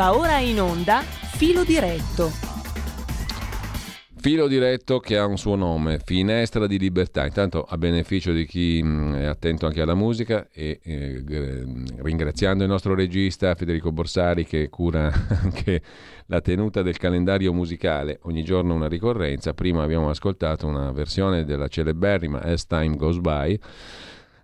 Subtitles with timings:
[0.00, 2.30] Va ora in onda Filo diretto.
[4.16, 8.80] Filo diretto che ha un suo nome, Finestra di Libertà, intanto a beneficio di chi
[8.80, 11.22] è attento anche alla musica e eh,
[11.98, 15.12] ringraziando il nostro regista Federico Borsari che cura
[15.42, 15.82] anche
[16.28, 21.68] la tenuta del calendario musicale, ogni giorno una ricorrenza, prima abbiamo ascoltato una versione della
[21.68, 23.60] celeberrima As Time Goes By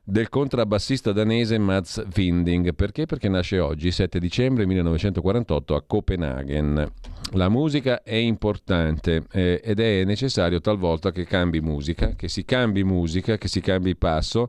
[0.09, 2.75] del contrabbassista danese Mads Winding.
[2.75, 3.07] Perché?
[3.07, 6.93] Perché nasce oggi, 7 dicembre 1948, a Copenaghen.
[7.33, 12.85] La musica è importante eh, ed è necessario talvolta che cambi musica, che si cambi
[12.85, 14.49] musica, che si cambi passo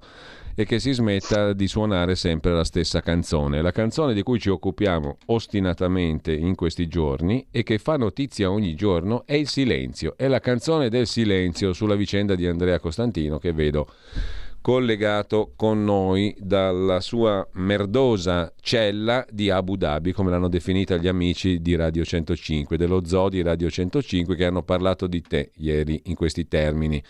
[0.53, 3.61] e che si smetta di suonare sempre la stessa canzone.
[3.63, 8.75] La canzone di cui ci occupiamo ostinatamente in questi giorni e che fa notizia ogni
[8.75, 13.53] giorno è Il silenzio, è la canzone del silenzio sulla vicenda di Andrea Costantino che
[13.53, 13.87] vedo
[14.67, 21.61] collegato con noi dalla sua merdosa cella di Abu Dhabi, come l'hanno definita gli amici
[21.61, 26.15] di Radio 105, dello zoo di Radio 105 che hanno parlato di te ieri in
[26.15, 27.01] questi termini.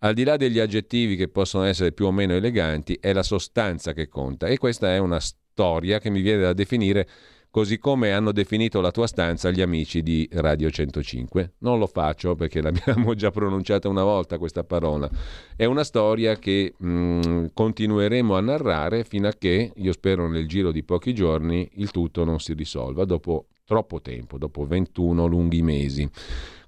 [0.00, 3.94] Al di là degli aggettivi che possono essere più o meno eleganti, è la sostanza
[3.94, 7.08] che conta e questa è una storia che mi viene da definire
[7.56, 11.54] così come hanno definito la tua stanza gli amici di Radio 105.
[11.60, 15.08] Non lo faccio perché l'abbiamo già pronunciata una volta questa parola.
[15.56, 16.88] È una storia che mh,
[17.26, 21.90] mm, continueremo a narrare fino a che, io spero nel giro di pochi giorni, il
[21.92, 26.06] tutto non si risolva dopo troppo tempo, dopo 21 lunghi mesi.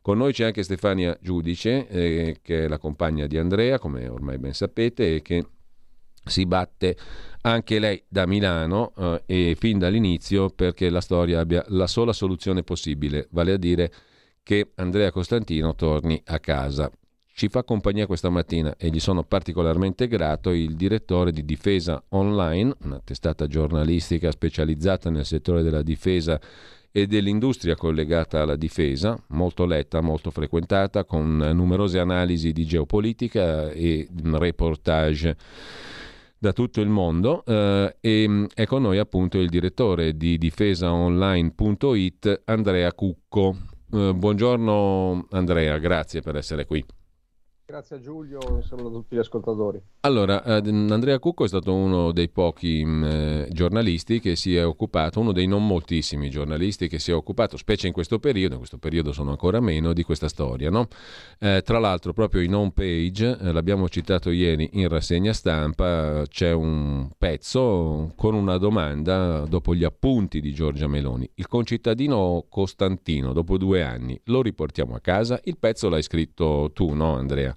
[0.00, 4.38] Con noi c'è anche Stefania Giudice, eh, che è la compagna di Andrea, come ormai
[4.38, 5.44] ben sapete, e che
[6.28, 6.96] si batte
[7.42, 12.62] anche lei da Milano eh, e fin dall'inizio perché la storia abbia la sola soluzione
[12.62, 13.92] possibile, vale a dire
[14.42, 16.90] che Andrea Costantino torni a casa.
[17.38, 22.74] Ci fa compagnia questa mattina e gli sono particolarmente grato il direttore di Difesa Online,
[22.82, 26.40] una testata giornalistica specializzata nel settore della difesa
[26.90, 34.08] e dell'industria collegata alla difesa, molto letta, molto frequentata, con numerose analisi di geopolitica e
[34.32, 35.36] reportage
[36.38, 42.42] da tutto il mondo eh, e mm, è con noi appunto il direttore di difesaonline.it
[42.44, 43.56] Andrea Cucco.
[43.92, 46.84] Eh, buongiorno Andrea, grazie per essere qui.
[47.70, 49.78] Grazie a Giulio e saluto a tutti gli ascoltatori.
[50.00, 54.64] Allora, eh, Andrea Cucco è stato uno dei pochi mm, eh, giornalisti che si è
[54.64, 58.60] occupato, uno dei non moltissimi giornalisti che si è occupato, specie in questo periodo, in
[58.60, 60.70] questo periodo sono ancora meno, di questa storia.
[60.70, 60.88] No?
[61.38, 66.52] Eh, tra l'altro, proprio in home page, eh, l'abbiamo citato ieri in rassegna stampa, c'è
[66.52, 71.30] un pezzo con una domanda dopo gli appunti di Giorgia Meloni.
[71.34, 75.38] Il concittadino Costantino, dopo due anni, lo riportiamo a casa?
[75.44, 77.56] Il pezzo l'hai scritto tu, no Andrea?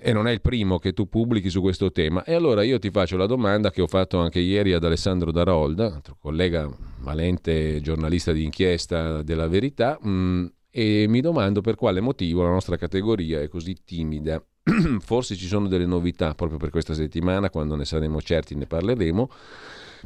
[0.00, 2.24] E non è il primo che tu pubblichi su questo tema.
[2.24, 6.00] E allora io ti faccio la domanda che ho fatto anche ieri ad Alessandro Darolda,
[6.18, 6.68] collega
[7.00, 12.76] valente giornalista di inchiesta della verità, mm, e mi domando per quale motivo la nostra
[12.76, 14.42] categoria è così timida.
[15.00, 19.30] Forse ci sono delle novità proprio per questa settimana, quando ne saremo certi ne parleremo.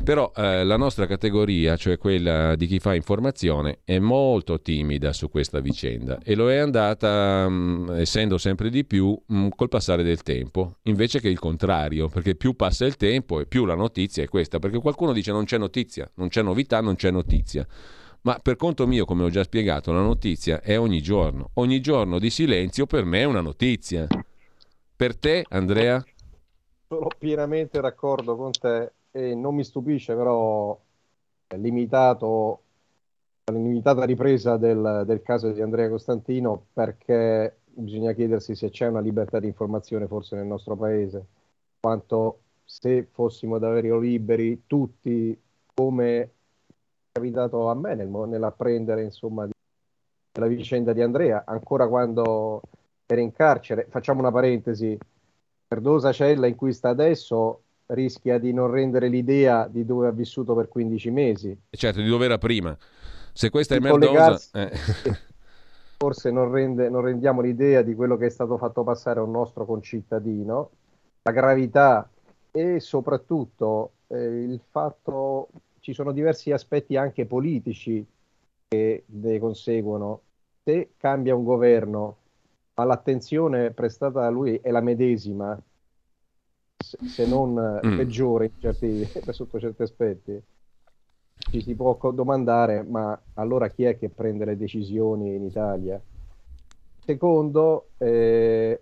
[0.02, 5.28] Però eh, la nostra categoria, cioè quella di chi fa informazione, è molto timida su
[5.28, 9.68] questa vicenda e lo è andata, mh, mm, essendo sempre di più, mh, mm, col
[9.68, 13.74] passare del tempo, invece che il contrario, perché più passa il tempo e più la
[13.74, 17.66] notizia è questa, perché qualcuno dice non c'è notizia, non c'è novità, non c'è notizia.
[18.22, 21.50] Ma per conto mio, come ho già spiegato, la notizia è ogni giorno.
[21.54, 24.06] Ogni giorno di silenzio per me è una notizia.
[24.94, 26.02] Per te, Andrea?
[26.86, 30.78] Sono pienamente d'accordo con te e non mi stupisce però
[31.56, 32.62] limitato
[33.52, 39.40] limitata ripresa del, del, caso di Andrea Costantino perché bisogna chiedersi se c'è una libertà
[39.40, 41.26] di informazione forse nel nostro paese,
[41.80, 45.38] quanto se fossimo davvero liberi tutti
[45.74, 46.30] come è
[47.12, 49.52] capitato a me nel, nell'apprendere insomma di,
[50.38, 52.62] la vicenda di Andrea, ancora quando
[53.06, 54.96] era in carcere, facciamo una parentesi,
[55.66, 60.54] perdosa cella in cui sta adesso rischia di non rendere l'idea di dove ha vissuto
[60.54, 61.58] per 15 mesi.
[61.70, 62.76] Certo, di dove era prima.
[63.32, 64.38] Se questa è merdosa...
[64.52, 64.70] Eh.
[66.02, 69.30] Forse non, rende, non rendiamo l'idea di quello che è stato fatto passare a un
[69.30, 70.70] nostro concittadino,
[71.22, 72.10] la gravità
[72.50, 78.04] e soprattutto eh, il fatto ci sono diversi aspetti anche politici
[78.68, 80.22] che ne conseguono.
[80.64, 82.16] Se cambia un governo,
[82.74, 85.56] ma l'attenzione prestata da lui è la medesima,
[86.82, 87.96] se non mm.
[87.96, 90.42] peggiore certi, sotto certi aspetti.
[91.34, 96.00] Ci si può domandare, ma allora chi è che prende le decisioni in Italia?
[97.04, 98.80] Secondo, eh,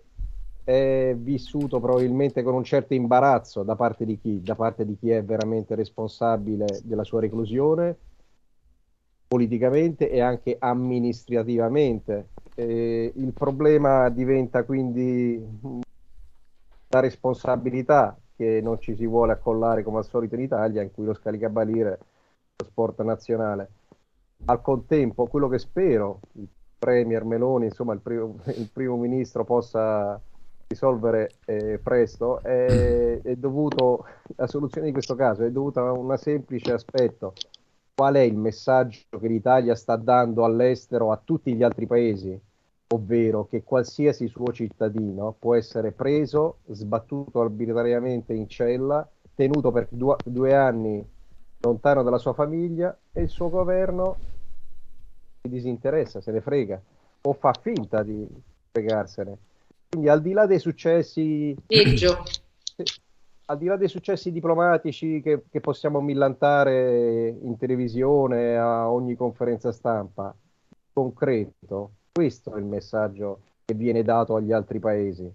[0.63, 4.41] è vissuto probabilmente con un certo imbarazzo da parte di chi?
[4.41, 7.97] Da parte di chi è veramente responsabile della sua reclusione
[9.27, 12.27] politicamente e anche amministrativamente.
[12.53, 15.41] Eh, il problema diventa quindi
[16.91, 21.05] la responsabilità che non ci si vuole accollare come al solito in Italia, in cui
[21.05, 21.97] lo scaricabarile è
[22.57, 23.69] lo sport nazionale.
[24.45, 26.47] Al contempo, quello che spero, il
[26.77, 30.19] Premier Meloni, insomma il primo, il primo ministro possa
[30.67, 34.05] risolvere eh, presto, è, è dovuto,
[34.35, 37.33] la soluzione di questo caso è dovuta a un semplice aspetto.
[37.93, 42.39] Qual è il messaggio che l'Italia sta dando all'estero a tutti gli altri paesi?
[42.91, 50.15] Ovvero che qualsiasi suo cittadino può essere preso, sbattuto arbitrariamente in cella, tenuto per due,
[50.23, 51.05] due anni
[51.59, 54.17] lontano dalla sua famiglia e il suo governo
[55.41, 56.81] si disinteressa, se ne frega
[57.21, 58.27] o fa finta di
[58.71, 59.37] fregarsene.
[59.89, 61.55] Quindi al di là dei successi...
[61.65, 62.23] Peggio.
[63.45, 69.73] Al di là dei successi diplomatici che, che possiamo millantare in televisione a ogni conferenza
[69.73, 70.33] stampa,
[70.93, 75.31] concreto, questo è il messaggio che viene dato agli altri paesi.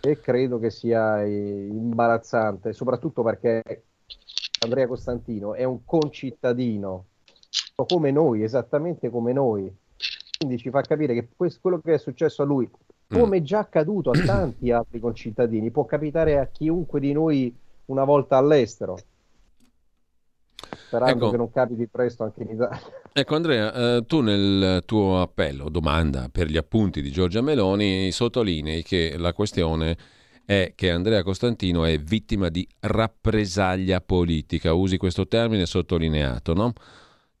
[0.00, 3.82] E credo che sia imbarazzante, soprattutto perché
[4.60, 7.06] Andrea Costantino è un concittadino
[7.74, 9.74] come noi, esattamente come noi.
[10.38, 12.70] Quindi ci fa capire che questo, quello che è successo a lui,
[13.08, 17.56] come è già accaduto a tanti altri concittadini, può capitare a chiunque di noi
[17.86, 18.98] una volta all'estero
[20.88, 21.30] sperando ecco.
[21.30, 22.80] che non capiti presto anche in Italia.
[23.12, 28.82] Ecco Andrea, eh, tu nel tuo appello, domanda per gli appunti di Giorgia Meloni, sottolinei
[28.82, 29.96] che la questione
[30.44, 36.72] è che Andrea Costantino è vittima di rappresaglia politica, usi questo termine sottolineato, no?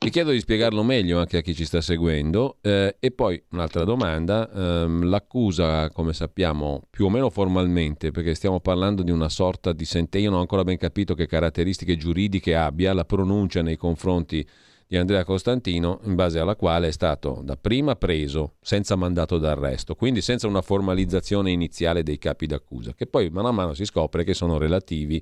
[0.00, 2.58] Ti chiedo di spiegarlo meglio anche a chi ci sta seguendo.
[2.60, 8.60] Eh, e poi un'altra domanda, ehm, l'accusa, come sappiamo, più o meno formalmente, perché stiamo
[8.60, 12.54] parlando di una sorta di sentenza, io non ho ancora ben capito che caratteristiche giuridiche
[12.54, 14.46] abbia la pronuncia nei confronti
[14.86, 20.22] di Andrea Costantino, in base alla quale è stato dapprima preso senza mandato d'arresto, quindi
[20.22, 24.32] senza una formalizzazione iniziale dei capi d'accusa, che poi mano a mano si scopre che
[24.32, 25.20] sono relativi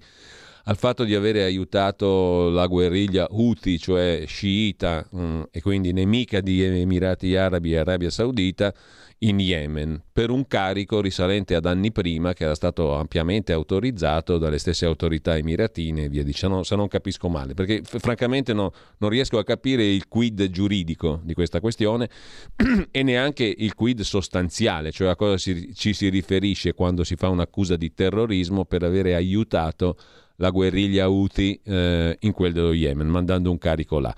[0.68, 6.62] al fatto di avere aiutato la guerriglia Houthi, cioè sciita mm, e quindi nemica di
[6.62, 8.74] Emirati Arabi e Arabia Saudita,
[9.20, 14.58] in Yemen, per un carico risalente ad anni prima che era stato ampiamente autorizzato dalle
[14.58, 19.08] stesse autorità emiratine e via dicendo, se non capisco male, perché f- francamente no, non
[19.08, 22.10] riesco a capire il quid giuridico di questa questione
[22.90, 27.30] e neanche il quid sostanziale, cioè a cosa si, ci si riferisce quando si fa
[27.30, 29.96] un'accusa di terrorismo per avere aiutato
[30.36, 34.14] la guerriglia Houthi eh, in quel dello Yemen, mandando un carico là.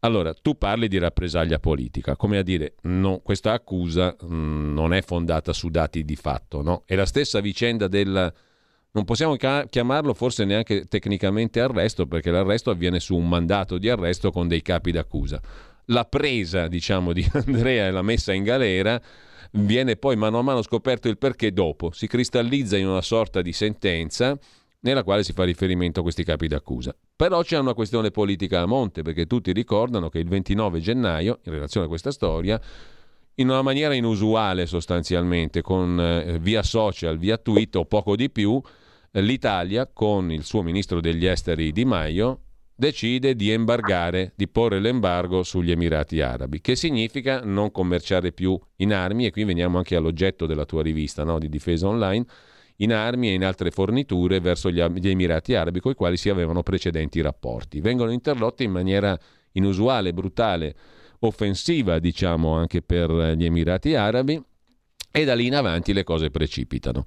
[0.00, 4.94] Allora, tu parli di rappresaglia politica, come a dire, no, questa accusa mh, mm, non
[4.94, 6.82] è fondata su dati di fatto, no?
[6.86, 8.32] È la stessa vicenda del...
[8.90, 14.30] Non possiamo chiamarlo forse neanche tecnicamente arresto, perché l'arresto avviene su un mandato di arresto
[14.30, 15.40] con dei capi d'accusa.
[15.86, 19.00] La presa, diciamo, di Andrea e la messa in galera
[19.52, 23.52] viene poi mano a mano scoperto il perché dopo, si cristallizza in una sorta di
[23.52, 24.38] sentenza
[24.80, 26.94] nella quale si fa riferimento a questi capi d'accusa.
[27.16, 31.52] Però c'è una questione politica a monte, perché tutti ricordano che il 29 gennaio, in
[31.52, 32.60] relazione a questa storia,
[33.34, 38.60] in una maniera inusuale sostanzialmente, con eh, via social, via tweet o poco di più,
[39.12, 42.42] l'Italia, con il suo ministro degli esteri Di Maio,
[42.74, 48.92] decide di embargare, di porre l'embargo sugli Emirati Arabi, che significa non commerciare più in
[48.92, 52.24] armi, e qui veniamo anche all'oggetto della tua rivista no, di difesa online,
[52.80, 56.62] in armi e in altre forniture verso gli, Emirati Arabi con i quali si avevano
[56.62, 57.80] precedenti rapporti.
[57.80, 59.18] Vengono interrotti in maniera
[59.52, 60.74] inusuale, brutale,
[61.20, 64.40] offensiva, diciamo, anche per gli Emirati Arabi
[65.10, 67.04] e da lì in avanti le cose precipitano.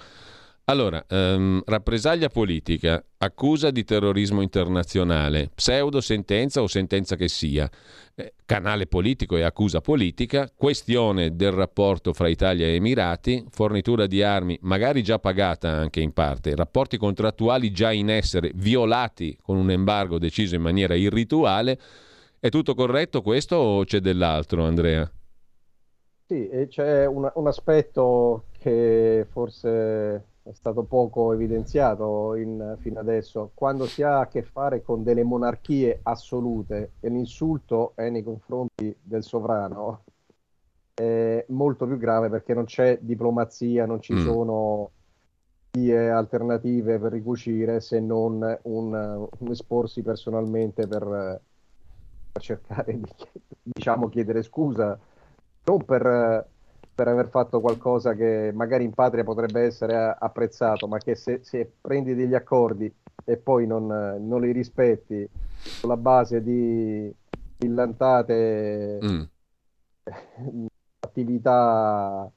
[0.71, 7.69] Allora, ehm, rappresaglia politica, accusa di terrorismo internazionale, pseudo sentenza o sentenza che sia,
[8.15, 14.23] eh, canale politico e accusa politica, questione del rapporto fra Italia e Emirati, fornitura di
[14.23, 19.71] armi magari già pagata anche in parte, rapporti contrattuali già in essere, violati con un
[19.71, 21.77] embargo deciso in maniera irrituale.
[22.39, 25.11] È tutto corretto questo o c'è dell'altro, Andrea?
[26.27, 33.85] Sì, c'è un, un aspetto che forse è stato poco evidenziato in, fino adesso, quando
[33.85, 39.23] si ha a che fare con delle monarchie assolute e l'insulto è nei confronti del
[39.23, 40.03] sovrano,
[40.93, 44.25] è molto più grave perché non c'è diplomazia, non ci mm.
[44.25, 44.91] sono
[45.71, 51.41] vie alternative per ricucire se non un, un esporsi personalmente per,
[52.31, 53.11] per cercare di
[53.63, 54.99] diciamo, chiedere scusa,
[55.63, 56.45] non per
[56.93, 61.71] per aver fatto qualcosa che magari in patria potrebbe essere apprezzato, ma che se, se
[61.79, 62.93] prendi degli accordi
[63.23, 67.15] e poi non, non, li rispetti sulla base di il
[67.57, 69.21] brillantate mm.
[70.99, 72.31] attività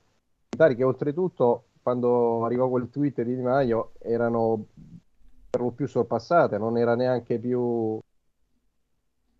[0.54, 4.66] militari che oltretutto quando arrivò quel tweet di Di Maio erano
[5.50, 7.98] per lo più sorpassate, non era neanche più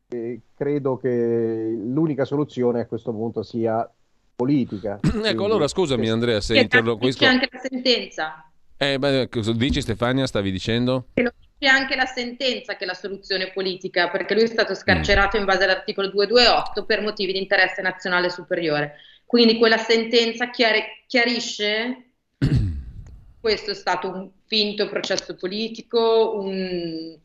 [0.09, 3.91] e credo che l'unica soluzione a questo punto sia
[4.35, 5.01] politica.
[5.25, 7.25] ecco, allora scusami Andrea se interloquisco...
[7.25, 8.51] C'è anche la sentenza.
[8.77, 11.07] Eh, beh, cosa dici Stefania, stavi dicendo?
[11.15, 14.75] Che lo dice anche la sentenza che è la soluzione politica, perché lui è stato
[14.75, 15.41] scarcerato mm.
[15.41, 18.97] in base all'articolo 228 per motivi di interesse nazionale superiore.
[19.25, 22.11] Quindi quella sentenza chiar- chiarisce
[23.41, 27.17] questo è stato un finto processo politico, un,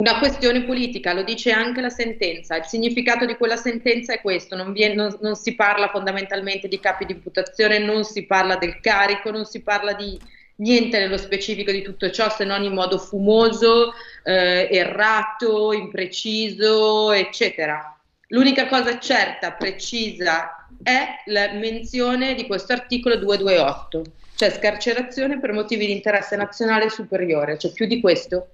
[0.00, 2.56] una questione politica, lo dice anche la sentenza.
[2.56, 6.80] Il significato di quella sentenza è questo: non, viene, non, non, si parla fondamentalmente di
[6.80, 10.18] capi di imputazione, non si parla del carico, non si parla di
[10.56, 13.92] niente nello specifico di tutto ciò, se non in modo fumoso,
[14.24, 17.94] eh, errato, impreciso, eccetera.
[18.28, 24.02] L'unica cosa certa, precisa, è la menzione di questo articolo 228,
[24.36, 28.52] cioè scarcerazione per motivi di interesse nazionale superiore, cioè più di questo.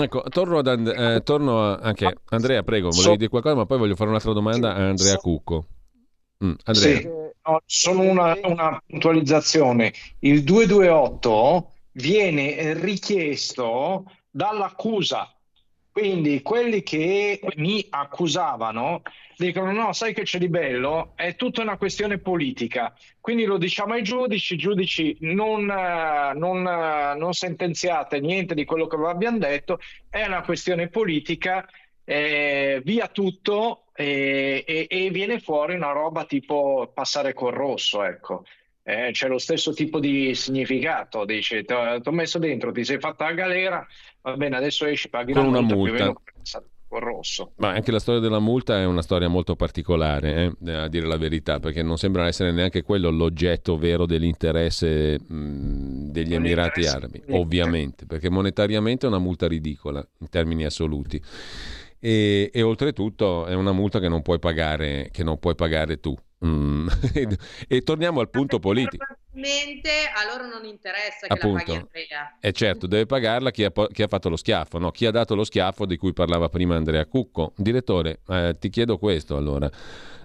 [0.00, 3.78] Ecco, torno, ad And- eh, torno a anche Andrea, prego, volevi dire qualcosa, ma poi
[3.78, 5.66] voglio fare un'altra domanda a Andrea Cucco.
[6.44, 7.00] Mm, Andrea.
[7.00, 9.92] Sì, no, solo una, una puntualizzazione.
[10.20, 15.28] Il 228 viene richiesto dall'accusa
[15.98, 19.02] quindi quelli che mi accusavano
[19.36, 21.14] dicono no, sai che c'è di bello?
[21.16, 22.94] È tutta una questione politica.
[23.20, 29.06] Quindi lo diciamo ai giudici, giudici non, non, non sentenziate niente di quello che vi
[29.06, 31.68] abbiamo detto, è una questione politica,
[32.04, 38.44] eh, via tutto eh, e, e, viene fuori una roba tipo passare col rosso, ecco.
[38.88, 43.26] Eh, c'è lo stesso tipo di significato, dice, ti ho messo dentro, ti sei fatta
[43.26, 43.86] la galera,
[44.22, 46.06] va bene, adesso esci, paghi con una multa.
[46.06, 46.62] multa.
[46.90, 47.52] Rosso.
[47.56, 50.72] Ma anche la storia della multa è una storia molto particolare, eh?
[50.72, 56.32] a dire la verità, perché non sembra essere neanche quello l'oggetto vero dell'interesse mh, degli
[56.32, 61.22] non Emirati Arabi, ovviamente, perché monetariamente è una multa ridicola in termini assoluti.
[62.00, 66.16] E, e, oltretutto è una multa che non puoi pagare, non puoi pagare tu.
[66.44, 66.86] Mm.
[67.68, 69.04] e torniamo al punto politico.
[69.04, 71.56] Probabilmente a loro non interessa che Appunto.
[71.56, 72.36] la paghi Andrea.
[72.40, 74.90] E certo, deve pagarla chi ha, chi ha, fatto lo schiaffo, no?
[74.90, 77.52] chi ha dato lo schiaffo di cui parlava prima Andrea Cucco.
[77.56, 79.70] Direttore, eh, ti chiedo questo allora.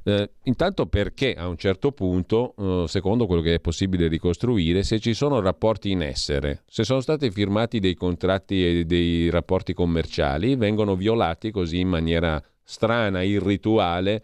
[0.05, 4.99] Eh, intanto perché a un certo punto, eh, secondo quello che è possibile ricostruire, se
[4.99, 10.55] ci sono rapporti in essere, se sono stati firmati dei contratti e dei rapporti commerciali,
[10.55, 14.21] vengono violati così in maniera strana, irrituale,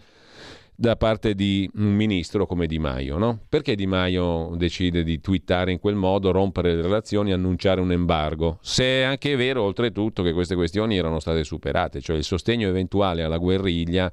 [0.79, 3.17] da parte di un ministro come Di Maio.
[3.17, 3.41] No?
[3.49, 8.59] Perché Di Maio decide di twittare in quel modo, rompere le relazioni, annunciare un embargo?
[8.61, 13.23] Se è anche vero, oltretutto, che queste questioni erano state superate, cioè il sostegno eventuale
[13.23, 14.09] alla guerriglia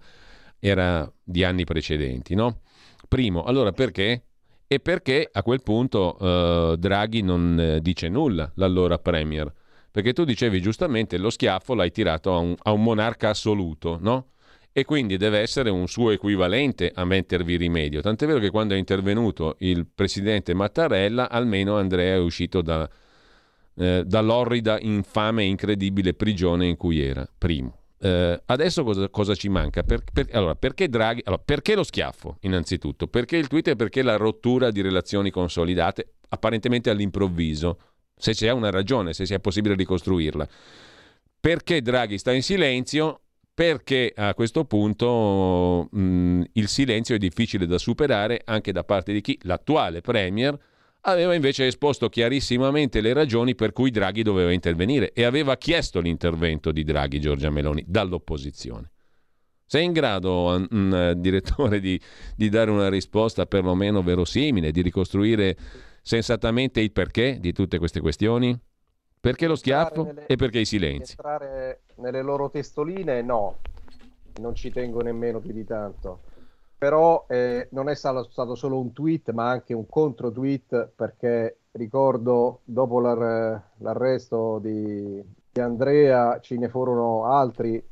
[0.59, 2.35] era di anni precedenti.
[2.35, 2.63] No?
[3.07, 4.25] Primo, allora perché?
[4.67, 9.53] E perché a quel punto eh, Draghi non eh, dice nulla, l'allora Premier?
[9.93, 14.31] Perché tu dicevi giustamente lo schiaffo l'hai tirato a un, a un monarca assoluto, no?
[14.79, 18.03] E quindi deve essere un suo equivalente a mettervi rimedio.
[18.03, 22.87] Tant'è vero che quando è intervenuto il presidente Mattarella, almeno Andrea è uscito da,
[23.75, 27.85] eh, dall'orrida, infame e incredibile prigione in cui era, primo.
[27.99, 29.83] Eh, adesso cosa, cosa, ci manca?
[29.83, 31.23] Per, per, allora, perché Draghi?
[31.25, 33.07] Allora, perché lo schiaffo, innanzitutto?
[33.07, 37.79] Perché il tweet e perché la rottura di relazioni consolidate, apparentemente all'improvviso,
[38.15, 40.47] se c'è una ragione, se sia possibile ricostruirla.
[41.41, 43.23] Perché Draghi sta in silenzio?
[43.57, 49.23] Perché a questo punto mh, il silenzio è difficile da superare anche da parte di
[49.23, 50.55] chi, l'attuale Premier,
[51.01, 56.71] aveva invece esposto chiarissimamente le ragioni per cui Draghi doveva intervenire e aveva chiesto l'intervento
[56.71, 58.91] di Draghi, Giorgia Meloni, dall'opposizione.
[59.65, 61.99] Sei in grado, mh, direttore, di,
[62.37, 65.57] di dare una risposta perlomeno verosimile, di ricostruire
[66.03, 68.55] sensatamente il perché di tutte queste questioni?
[69.21, 71.13] Perché lo schiaffo nelle, e perché i silenzi?
[71.13, 73.59] Entrare nelle loro testoline no,
[74.41, 76.21] non ci tengo nemmeno più di tanto.
[76.79, 82.61] Però eh, non è stato, solo un tweet, ma anche un contro tweet, perché ricordo
[82.65, 87.83] dopo l'ar- l'arresto di, di, Andrea ce ne furono altri,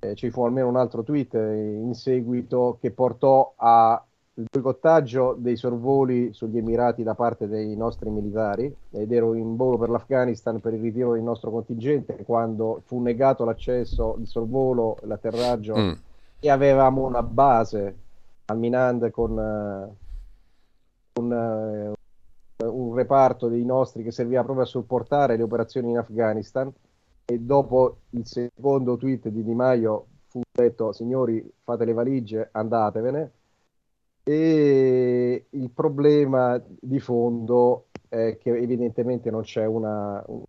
[0.00, 5.56] eh, ci fu almeno un altro tweet in seguito che portò a il boicottaggio dei
[5.56, 10.72] sorvoli sugli Emirati da parte dei nostri militari ed ero in volo per l'Afghanistan per
[10.72, 15.92] il ritiro del nostro contingente quando fu negato l'accesso, il sorvolo, l'atterraggio mm.
[16.40, 17.96] e avevamo una base
[18.46, 21.94] al Minand con, uh, un,
[22.56, 26.72] uh, un reparto dei nostri che serviva proprio a supportare le operazioni in Afghanistan
[27.26, 33.30] e dopo il secondo tweet di Di Maio fu detto signori fate le valigie, andatevene.
[34.24, 40.44] E il problema di fondo è che evidentemente non c'è una, una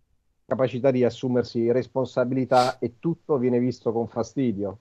[0.46, 4.80] capacità di assumersi responsabilità e tutto viene visto con fastidio.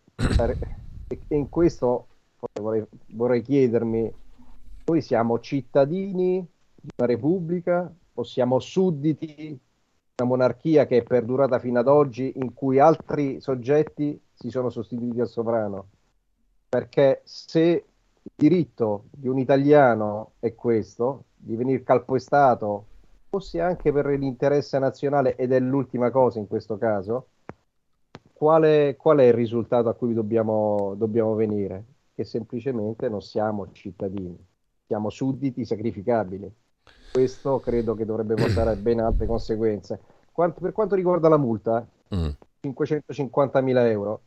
[1.07, 2.07] E in questo
[2.59, 4.13] vorrei, vorrei chiedermi,
[4.85, 6.45] noi siamo cittadini
[6.75, 9.59] di una repubblica o siamo sudditi di
[10.17, 15.21] una monarchia che è perdurata fino ad oggi in cui altri soggetti si sono sostituiti
[15.21, 15.88] al sovrano?
[16.69, 17.85] Perché se
[18.35, 22.85] diritto di un italiano è questo, di venire calpestato,
[23.29, 27.27] fosse anche per l'interesse nazionale, ed è l'ultima cosa in questo caso,
[28.33, 31.85] qual qual è il risultato a cui dobbiamo, dobbiamo venire?
[32.13, 34.37] Che semplicemente non siamo cittadini,
[34.85, 36.51] siamo sudditi sacrificabili.
[37.11, 39.99] Questo credo che dovrebbe portare a ben altre conseguenze.
[40.31, 42.29] Quanto, per quanto riguarda la multa, mm.
[42.61, 44.21] 550.000 euro,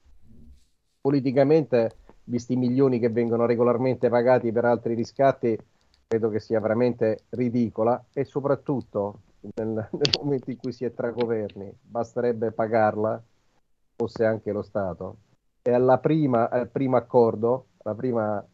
[1.01, 1.97] politicamente
[2.27, 5.57] visti i milioni che vengono regolarmente pagati per altri riscatti,
[6.07, 9.21] credo che sia veramente ridicola e soprattutto
[9.55, 13.23] nel, nel momento in cui si è tra governi basterebbe pagarla,
[13.95, 15.19] fosse anche lo Stato.
[15.63, 18.45] E alla prima, al primo accordo, la prima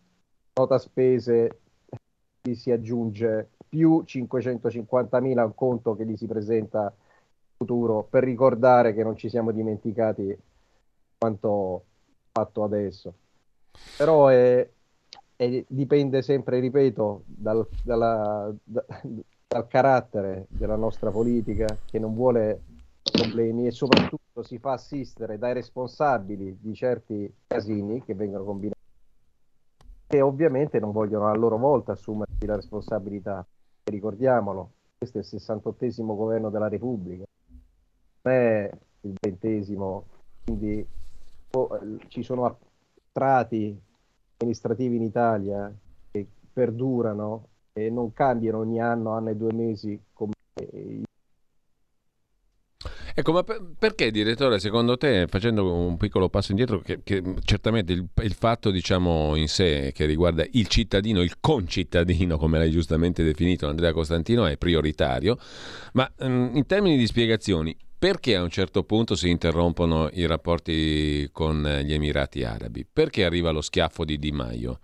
[0.54, 1.60] nota spese
[2.52, 8.92] si aggiunge più 550.000 a un conto che gli si presenta in futuro per ricordare
[8.92, 10.36] che non ci siamo dimenticati
[11.18, 11.84] quanto
[12.32, 13.14] fatto adesso.
[13.96, 14.68] Però è,
[15.36, 18.84] è, dipende sempre, ripeto, dal, dalla, da,
[19.46, 22.62] dal carattere della nostra politica che non vuole
[23.02, 28.80] problemi e soprattutto si fa assistere dai responsabili di certi casini che vengono combinati
[30.06, 33.46] e ovviamente non vogliono a loro volta assumersi la responsabilità.
[33.84, 37.24] Ricordiamolo, questo è il 68 governo della Repubblica,
[38.22, 40.04] non è il ventesimo,
[40.44, 40.86] quindi
[41.52, 42.58] oh, ci sono
[43.12, 43.78] strati
[44.38, 45.72] amministrativi in Italia
[46.10, 50.32] che perdurano e non cambiano ogni anno, anno e due mesi come
[53.14, 57.92] Ecco, ma per, perché, direttore, secondo te, facendo un piccolo passo indietro, che, che certamente
[57.92, 63.22] il, il, fatto diciamo, in sé che riguarda il cittadino, il concittadino, come l'hai giustamente
[63.22, 65.36] definito Andrea Costantino, è prioritario,
[65.92, 71.28] ma um, in termini di spiegazioni, perché a un certo punto si interrompono i rapporti
[71.30, 72.84] con gli Emirati Arabi?
[72.84, 74.80] Perché arriva lo schiaffo di Di Maio?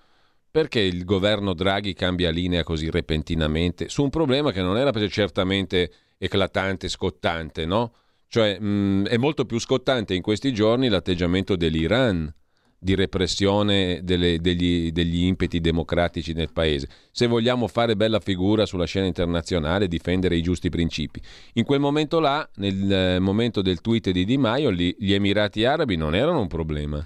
[0.49, 5.93] Perché il governo Draghi cambia linea così repentinamente su un problema che non era certamente
[6.17, 7.93] eclatante, scottante, no?
[8.29, 12.33] Cioè mh, è molto più scottante in questi giorni l'atteggiamento dell'Iran
[12.79, 16.89] di repressione delle, degli, degli, impeti democratici nel paese.
[17.11, 21.21] Se vogliamo fare bella figura sulla scena internazionale, difendere i giusti principi.
[21.55, 25.65] In quel momento là, nel eh, momento del tweet di Di Maio, gli, gli Emirati
[25.65, 26.99] Arabi non erano un problema.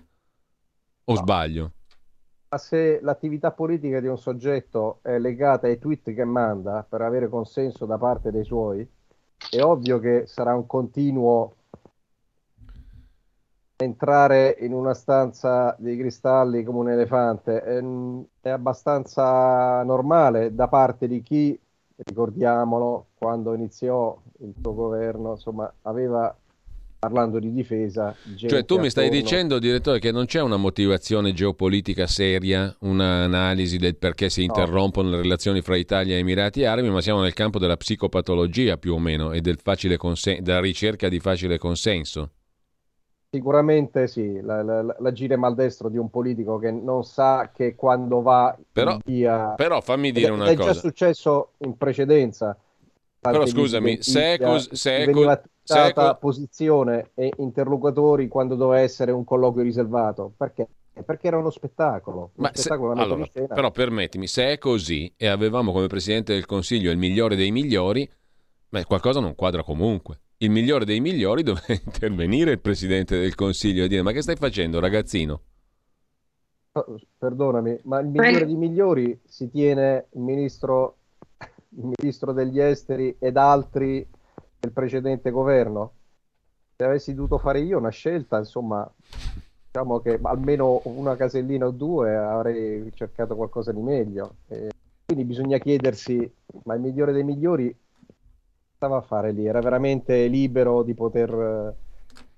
[1.05, 1.19] O no.
[1.19, 1.73] sbaglio?
[2.51, 7.31] Ma se l'attività politica di un soggetto è legata ai tweet che manda per avere
[7.31, 8.87] consenso da parte dei suoi,
[9.51, 11.57] è ovvio che sarà un continuo
[13.83, 17.83] entrare in una stanza di cristalli come un elefante è,
[18.41, 21.59] è, abbastanza normale da parte di chi,
[21.97, 26.35] ricordiamolo, quando iniziò il suo governo, insomma, aveva
[27.03, 28.15] parlando di difesa.
[28.37, 33.97] Cioè tu mi stai dicendo, direttore, che non c'è una motivazione geopolitica seria, un'analisi del
[33.97, 35.17] perché si interrompono no.
[35.17, 39.01] le relazioni fra Italia e Emirati Arabi, ma siamo nel campo della psicopatologia più o
[39.01, 39.59] meno e del
[39.97, 42.31] consen- della ricerca di facile consenso.
[43.35, 49.55] Sicuramente sì, l'agire maldestro di un politico che non sa che quando va però, via...
[49.57, 50.69] Però fammi dire una è cosa.
[50.69, 52.55] È già successo in precedenza.
[53.19, 54.77] Però scusami, se è così...
[54.77, 60.35] Se è veniva co- co- posizione e interlocutori quando doveva essere un colloquio riservato.
[60.37, 60.69] Perché?
[61.03, 62.33] Perché era uno spettacolo.
[62.35, 66.91] Uno spettacolo se, allora, però permettimi, se è così e avevamo come Presidente del Consiglio
[66.91, 68.07] il migliore dei migliori,
[68.73, 73.85] beh, qualcosa non quadra comunque il migliore dei migliori doveva intervenire il Presidente del Consiglio
[73.85, 75.41] e dire ma che stai facendo ragazzino?
[76.73, 80.97] Oh, perdonami, ma il migliore dei migliori si tiene il ministro,
[81.77, 84.07] il ministro degli esteri ed altri
[84.59, 85.93] del precedente governo.
[86.75, 88.91] Se avessi dovuto fare io una scelta, insomma,
[89.67, 94.37] diciamo che almeno una casellina o due avrei cercato qualcosa di meglio.
[94.49, 94.71] E
[95.05, 96.33] quindi bisogna chiedersi,
[96.65, 97.77] ma il migliore dei migliori
[98.83, 99.47] stava a fare lì?
[99.47, 101.75] Era veramente libero di poter eh,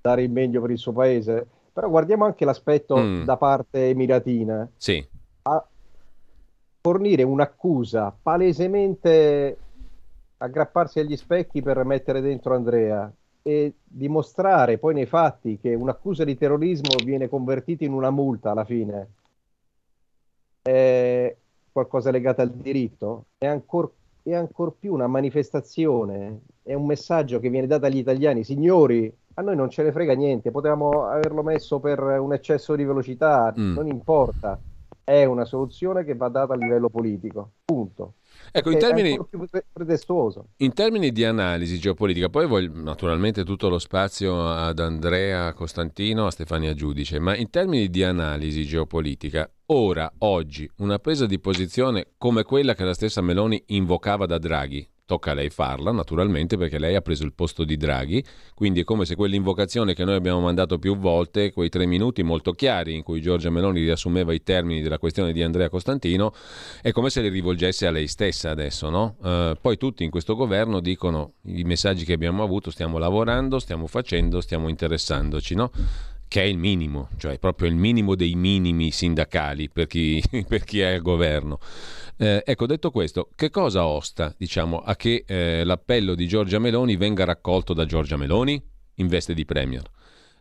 [0.00, 1.46] dare il meglio per il suo paese?
[1.72, 3.24] Però guardiamo anche l'aspetto mm.
[3.24, 4.68] da parte emiratina.
[4.76, 5.04] Sì.
[5.42, 5.66] A
[6.82, 9.56] fornire un'accusa palesemente
[10.36, 13.10] aggrapparsi agli specchi per mettere dentro Andrea
[13.42, 18.64] e dimostrare poi nei fatti che un'accusa di terrorismo viene convertita in una multa alla
[18.64, 19.08] fine
[20.60, 21.34] è
[21.72, 23.90] qualcosa legato al diritto, è ancora
[24.30, 29.42] è ancor più una manifestazione, è un messaggio che viene dato agli italiani, signori, a
[29.42, 33.74] noi non ce ne frega niente, potevamo averlo messo per un eccesso di velocità, mm.
[33.74, 34.58] non importa,
[35.04, 38.14] è una soluzione che va data a livello politico, punto.
[38.56, 39.18] Ecco, in termini,
[40.58, 46.30] in termini, di analisi geopolitica, poi voglio naturalmente tutto lo spazio ad Andrea Costantino, a
[46.30, 52.44] Stefania Giudice, ma in termini di analisi geopolitica, ora, oggi, una presa di posizione come
[52.44, 56.94] quella che la stessa Meloni invocava da Draghi, Tocca a lei farla, naturalmente, perché lei
[56.94, 60.78] ha preso il posto di Draghi, quindi è come se quell'invocazione che noi abbiamo mandato
[60.78, 64.98] più volte, quei tre minuti molto chiari in cui Giorgia Meloni riassumeva i termini della
[64.98, 66.32] questione di Andrea Costantino,
[66.80, 69.16] è come se li rivolgesse a lei stessa adesso, no?
[69.20, 73.86] Uh, poi tutti in questo governo dicono i messaggi che abbiamo avuto, stiamo lavorando, stiamo
[73.86, 75.70] facendo, stiamo interessandoci, no?
[76.34, 80.80] che è il minimo, cioè proprio il minimo dei minimi sindacali per chi, per chi
[80.80, 81.60] è al governo.
[82.16, 86.96] Eh, ecco, detto questo, che cosa osta diciamo, a che eh, l'appello di Giorgia Meloni
[86.96, 88.62] venga raccolto da Giorgia Meloni
[88.96, 89.82] in veste di Premier?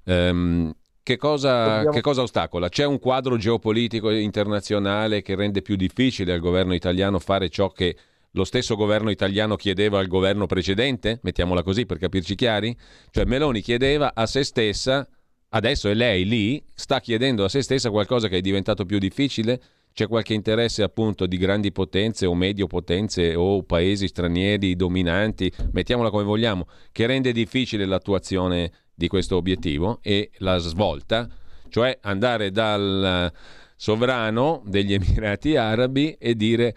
[0.05, 1.91] Um, che cosa, Dobbiamo...
[1.91, 2.69] che cosa, ostacola?
[2.69, 7.95] C'è un quadro geopolitico internazionale che rende più difficile al governo italiano fare ciò che
[8.31, 11.19] lo stesso governo italiano chiedeva al governo precedente?
[11.23, 12.75] Mettiamola così per capirci chiari?
[13.09, 15.07] Cioè Meloni chiedeva a se stessa
[15.55, 19.61] Adesso è lei lì, sta chiedendo a se stessa qualcosa che è diventato più difficile?
[19.93, 26.09] C'è qualche interesse appunto di grandi potenze o medio potenze o paesi stranieri dominanti, mettiamola
[26.09, 31.29] come vogliamo, che rende difficile l'attuazione di questo obiettivo e la svolta,
[31.69, 33.31] cioè andare dal
[33.75, 36.75] sovrano degli Emirati Arabi e dire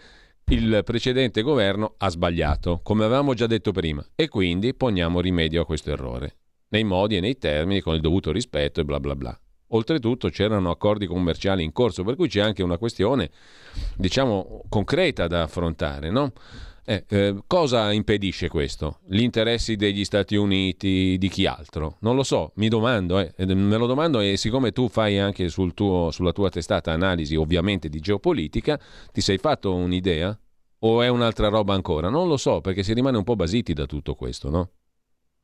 [0.49, 5.65] il precedente governo ha sbagliato, come avevamo già detto prima, e quindi poniamo rimedio a
[5.65, 6.35] questo errore
[6.69, 9.39] nei modi e nei termini, con il dovuto rispetto e bla bla bla.
[9.69, 13.29] Oltretutto c'erano accordi commerciali in corso, per cui c'è anche una questione,
[13.95, 16.31] diciamo, concreta da affrontare, no?
[16.89, 18.99] Eh, eh, cosa impedisce questo?
[19.07, 21.97] Gli interessi degli Stati Uniti, di chi altro?
[21.99, 25.73] Non lo so, mi domando, eh, me lo domando e siccome tu fai anche sul
[25.73, 28.79] tuo, sulla tua testata analisi ovviamente di geopolitica,
[29.11, 30.39] ti sei fatto un'idea?
[30.79, 32.07] O è un'altra roba ancora?
[32.07, 34.69] Non lo so, perché si rimane un po' basiti da tutto questo, no?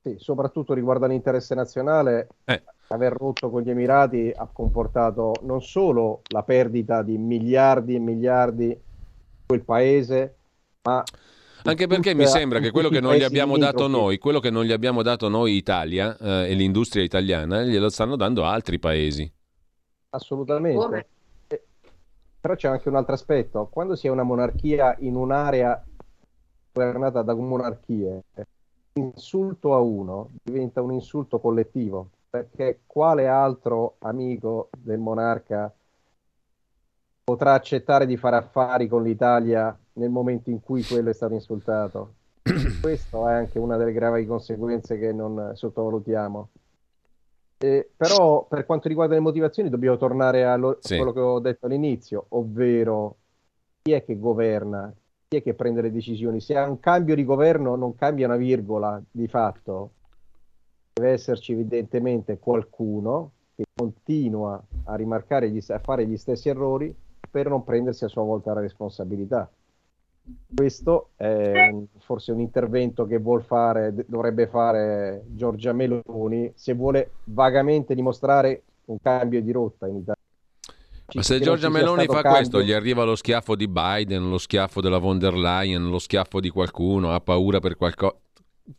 [0.01, 2.63] Sì, soprattutto riguardo all'interesse nazionale, eh.
[2.93, 8.65] Aver rotto con gli Emirati ha comportato non solo la perdita di miliardi e miliardi
[8.65, 8.77] in
[9.45, 10.35] quel paese,
[10.83, 11.03] ma
[11.65, 14.65] anche perché mi sembra che quello che non gli abbiamo dato noi, quello che non
[14.65, 19.31] gli abbiamo dato noi Italia eh, e l'industria italiana, glielo stanno dando altri paesi.
[20.09, 21.07] Assolutamente.
[21.47, 21.63] Eh,
[22.39, 25.81] però c'è anche un altro aspetto, quando si è una monarchia in un'area
[26.73, 28.23] governata da monarchie,
[28.93, 35.71] insulto a uno diventa un insulto collettivo, perché quale altro amico del monarca
[37.23, 42.15] potrà accettare di fare affari con l'Italia nel momento in cui quello è stato insultato?
[42.81, 46.49] Questa è anche una delle gravi conseguenze che non sottovalutiamo.
[47.59, 50.95] Eh, però per quanto riguarda le motivazioni dobbiamo tornare a lo- sì.
[50.95, 53.17] quello che ho detto all'inizio, ovvero
[53.83, 54.91] chi è che governa,
[55.27, 56.41] chi è che prende le decisioni?
[56.41, 59.91] Se ha un cambio di governo non cambia una virgola di fatto,
[60.93, 66.93] deve esserci evidentemente qualcuno che continua a rimarcare gli, a fare gli stessi errori
[67.29, 69.49] per non prendersi a sua volta la responsabilità.
[70.53, 77.93] Questo è forse un intervento che vuol fare, dovrebbe fare Giorgia Meloni se vuole vagamente
[77.93, 80.21] dimostrare un cambio di rotta in Italia.
[81.15, 82.31] Ma se Giorgia Meloni fa cambio.
[82.31, 86.39] questo, gli arriva lo schiaffo di Biden, lo schiaffo della von der Leyen, lo schiaffo
[86.39, 88.15] di qualcuno, ha paura per qualcosa.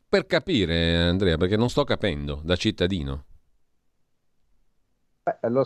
[0.08, 3.24] Per capire, Andrea, perché non sto capendo da cittadino.
[5.22, 5.64] Beh, lo...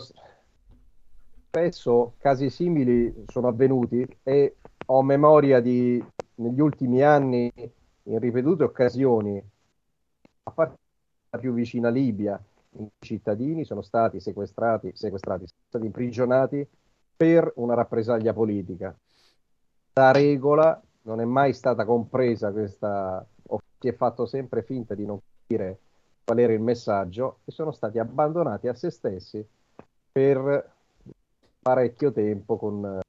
[1.47, 6.03] Spesso casi simili sono avvenuti e ho memoria di
[6.35, 9.41] negli ultimi anni, in ripetute occasioni,
[10.43, 10.77] a parte
[11.31, 12.41] la più vicina Libia,
[12.77, 16.67] i cittadini sono stati sequestrati, sequestrati, sono stati imprigionati
[17.15, 18.95] per una rappresaglia politica.
[19.93, 23.25] La regola non è mai stata compresa questa,
[23.79, 25.79] si è fatto sempre finta di non capire
[26.25, 29.45] qual era il messaggio e sono stati abbandonati a se stessi
[30.11, 30.71] per
[31.61, 32.99] parecchio tempo con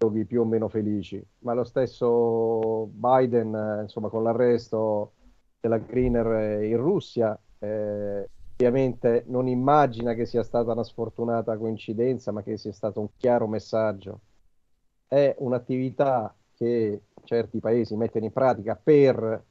[0.00, 1.22] luoghi più o meno felici.
[1.40, 5.12] Ma lo stesso Biden, insomma, con l'arresto
[5.60, 12.42] della Greener in Russia, eh, ovviamente non immagina che sia stata una sfortunata coincidenza, ma
[12.42, 14.20] che sia stato un chiaro messaggio.
[15.06, 19.42] È un'attività che certi paesi mettono in pratica per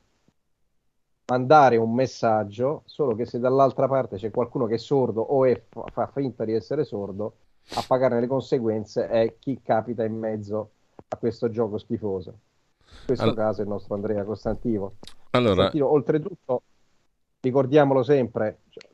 [1.25, 5.59] mandare un messaggio, solo che se dall'altra parte c'è qualcuno che è sordo o è,
[5.91, 7.33] fa finta di essere sordo,
[7.73, 10.69] a pagarne le conseguenze è chi capita in mezzo
[11.07, 12.29] a questo gioco schifoso.
[12.29, 13.35] In questo All...
[13.35, 14.93] caso è il nostro Andrea Costantino.
[15.31, 15.71] Allora...
[15.79, 16.61] Oltretutto,
[17.39, 18.87] ricordiamolo sempre, cioè,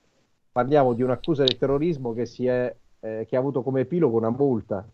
[0.53, 4.87] parliamo di un'accusa di terrorismo che, è, eh, che ha avuto come epilogo una multa.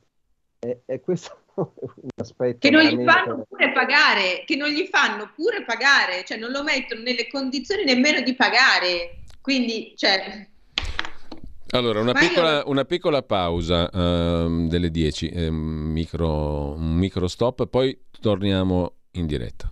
[0.58, 1.41] E, e questo
[2.16, 6.52] aspetto che non gli fanno pure pagare, che non gli fanno pure pagare, cioè non
[6.52, 9.22] lo mettono nelle condizioni nemmeno di pagare.
[9.42, 10.48] Quindi, cioè,
[11.72, 17.98] allora, una piccola, una piccola, pausa uh, delle 10, eh, micro, un micro stop, poi
[18.20, 19.72] torniamo in diretta.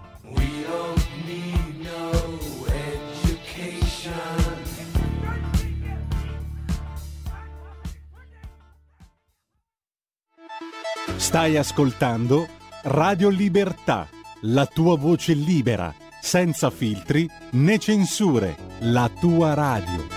[11.21, 12.47] Stai ascoltando
[12.85, 14.09] Radio Libertà,
[14.41, 20.07] la tua voce libera, senza filtri né censure, la tua radio.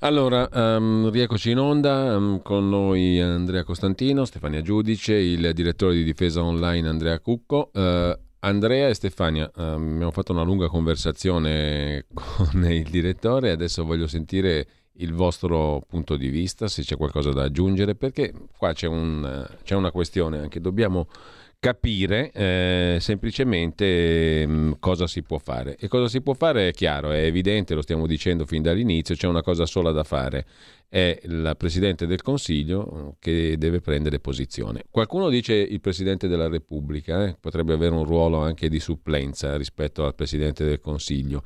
[0.00, 6.02] Allora, um, rieccoci in onda um, con noi Andrea Costantino, Stefania Giudice, il direttore di
[6.02, 7.70] difesa online Andrea Cucco.
[7.72, 14.08] Uh, Andrea e Stefania, um, abbiamo fatto una lunga conversazione con il direttore, adesso voglio
[14.08, 14.66] sentire
[14.98, 19.74] il vostro punto di vista, se c'è qualcosa da aggiungere, perché qua c'è, un, c'è
[19.74, 21.08] una questione anche, dobbiamo
[21.58, 25.76] capire eh, semplicemente mh, mm, cosa si può fare.
[25.76, 29.26] E cosa si può fare è chiaro, è evidente, lo stiamo dicendo fin dall'inizio, c'è
[29.26, 30.46] una cosa sola da fare,
[30.88, 34.84] è il Presidente del Consiglio mm, che deve prendere posizione.
[34.90, 40.04] Qualcuno dice il Presidente della Repubblica, eh, potrebbe avere un ruolo anche di supplenza rispetto
[40.04, 41.42] al Presidente del Consiglio.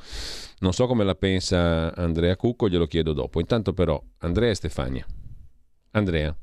[0.59, 3.41] Non so come la pensa Andrea Cucco, glielo chiedo dopo.
[3.41, 5.07] Intanto però, Andrea e Stefania.
[5.93, 6.37] Andrea.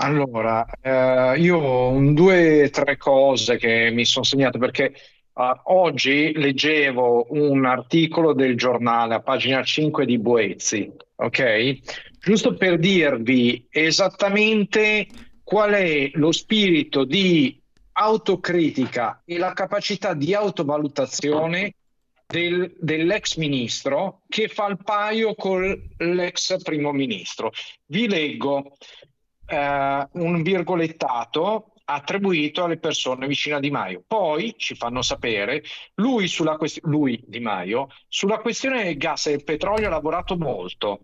[0.00, 4.94] Allora, eh, io ho un, due tre cose che mi sono segnate perché
[5.32, 11.78] uh, oggi leggevo un articolo del giornale a pagina 5 di Boezzi, ok?
[12.20, 15.08] Giusto per dirvi esattamente
[15.42, 17.60] qual è lo spirito di
[17.94, 21.74] autocritica e la capacità di autovalutazione
[22.24, 25.62] del, dell'ex ministro che fa il paio con
[25.96, 27.50] l'ex primo ministro.
[27.86, 28.76] Vi leggo
[29.48, 34.04] eh, un virgolettato attribuito alle persone vicine a Di Maio.
[34.06, 35.62] Poi ci fanno sapere,
[35.94, 41.00] lui, quest- lui Di Maio, sulla questione del gas e del petrolio ha lavorato molto.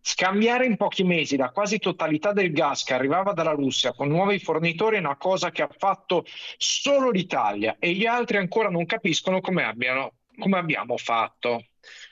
[0.00, 4.38] Scambiare in pochi mesi la quasi totalità del gas che arrivava dalla Russia con nuovi
[4.38, 6.24] fornitori è una cosa che ha fatto
[6.56, 11.64] solo l'Italia e gli altri ancora non capiscono come, abbiano, come abbiamo fatto.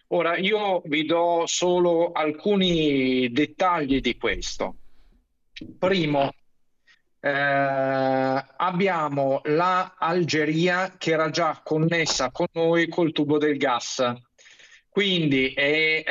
[0.09, 4.77] Ora io vi do solo alcuni dettagli di questo.
[5.79, 6.33] Primo,
[7.21, 14.03] eh, abbiamo l'Algeria che era già connessa con noi col tubo del gas.
[14.89, 16.05] Quindi eh,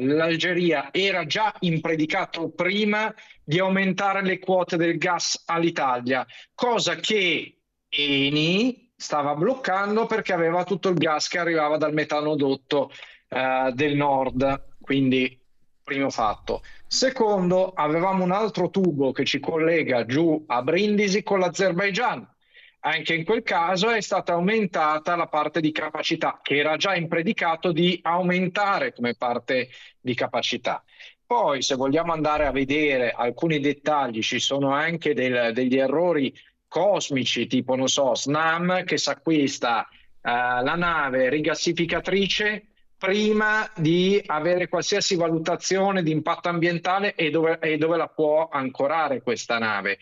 [0.00, 7.58] l'Algeria era già impredicato prima di aumentare le quote del gas all'Italia, cosa che
[7.88, 12.90] Eni stava bloccando perché aveva tutto il gas che arrivava dal metanodotto
[13.28, 14.76] eh, del nord.
[14.80, 15.39] Quindi,
[15.90, 16.62] primo fatto.
[16.86, 22.24] Secondo, avevamo un altro tubo che ci collega giù a Brindisi con l'Azerbaigian.
[22.82, 27.08] Anche in quel caso è stata aumentata la parte di capacità, che era già in
[27.08, 29.68] predicato di aumentare come parte
[30.00, 30.82] di capacità.
[31.26, 36.32] Poi, se vogliamo andare a vedere alcuni dettagli, ci sono anche del, degli errori
[36.68, 42.69] cosmici, tipo, non so, SNAM che si acquista uh, la nave rigassificatrice
[43.00, 49.22] prima di avere qualsiasi valutazione di impatto ambientale e dove, e dove la può ancorare
[49.22, 49.98] questa nave.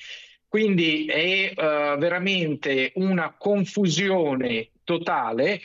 [0.48, 5.60] Quindi è uh, veramente una confusione totale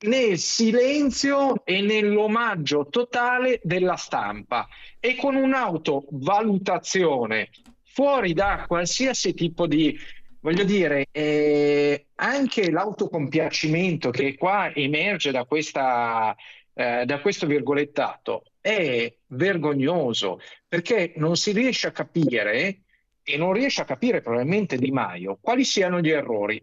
[0.00, 4.68] nel silenzio e nell'omaggio totale della stampa
[5.00, 7.48] e con un'autovalutazione
[7.84, 9.98] fuori da qualsiasi tipo di
[10.40, 16.34] voglio dire, eh, anche l'autocompiacimento che qua emerge da, questa,
[16.74, 22.80] eh, da questo virgolettato è vergognoso perché non si riesce a capire
[23.22, 26.62] e non riesce a capire probabilmente Di Maio quali siano gli errori.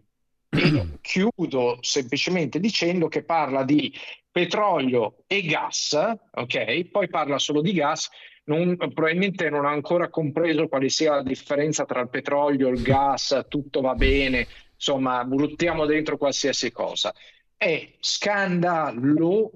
[0.50, 3.92] E chiudo semplicemente dicendo che parla di
[4.30, 5.98] petrolio e gas,
[6.30, 6.84] ok?
[6.90, 8.08] Poi parla solo di gas,
[8.48, 13.44] non, probabilmente non ha ancora compreso quale sia la differenza tra il petrolio, il gas,
[13.48, 17.14] tutto va bene, insomma, buttiamo dentro qualsiasi cosa.
[17.56, 19.46] È scandaloso,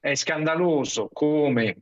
[0.00, 1.76] è scandaloso come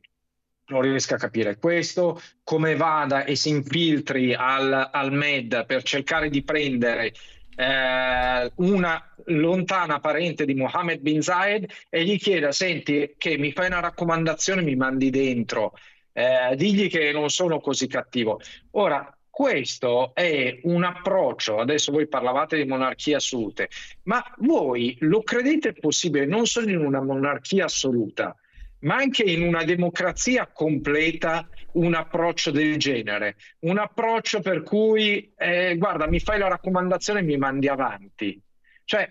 [0.67, 6.29] non riesca a capire questo, come vada e si infiltri al, al MED per cercare
[6.29, 7.13] di prendere
[7.55, 13.67] eh, una lontana parente di Mohammed bin Zayed e gli chieda, senti, che mi fai
[13.67, 15.73] una raccomandazione, mi mandi dentro,
[16.19, 18.41] eh, digli che non sono così cattivo.
[18.71, 23.69] Ora, questo è un approccio, adesso voi parlavate di monarchia assolute,
[24.03, 28.35] ma voi lo credete possibile non solo in una monarchia assoluta,
[28.79, 35.77] ma anche in una democrazia completa un approccio del genere, un approccio per cui, eh,
[35.77, 38.41] guarda, mi fai la raccomandazione e mi mandi avanti.
[38.83, 39.09] Cioè,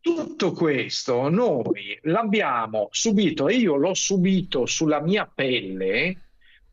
[0.00, 6.27] tutto questo noi l'abbiamo subito e io l'ho subito sulla mia pelle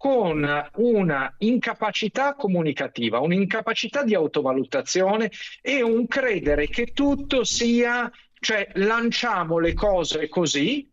[0.05, 5.31] con una incapacità comunicativa, un'incapacità di autovalutazione
[5.63, 10.87] e un credere che tutto sia, cioè lanciamo le cose così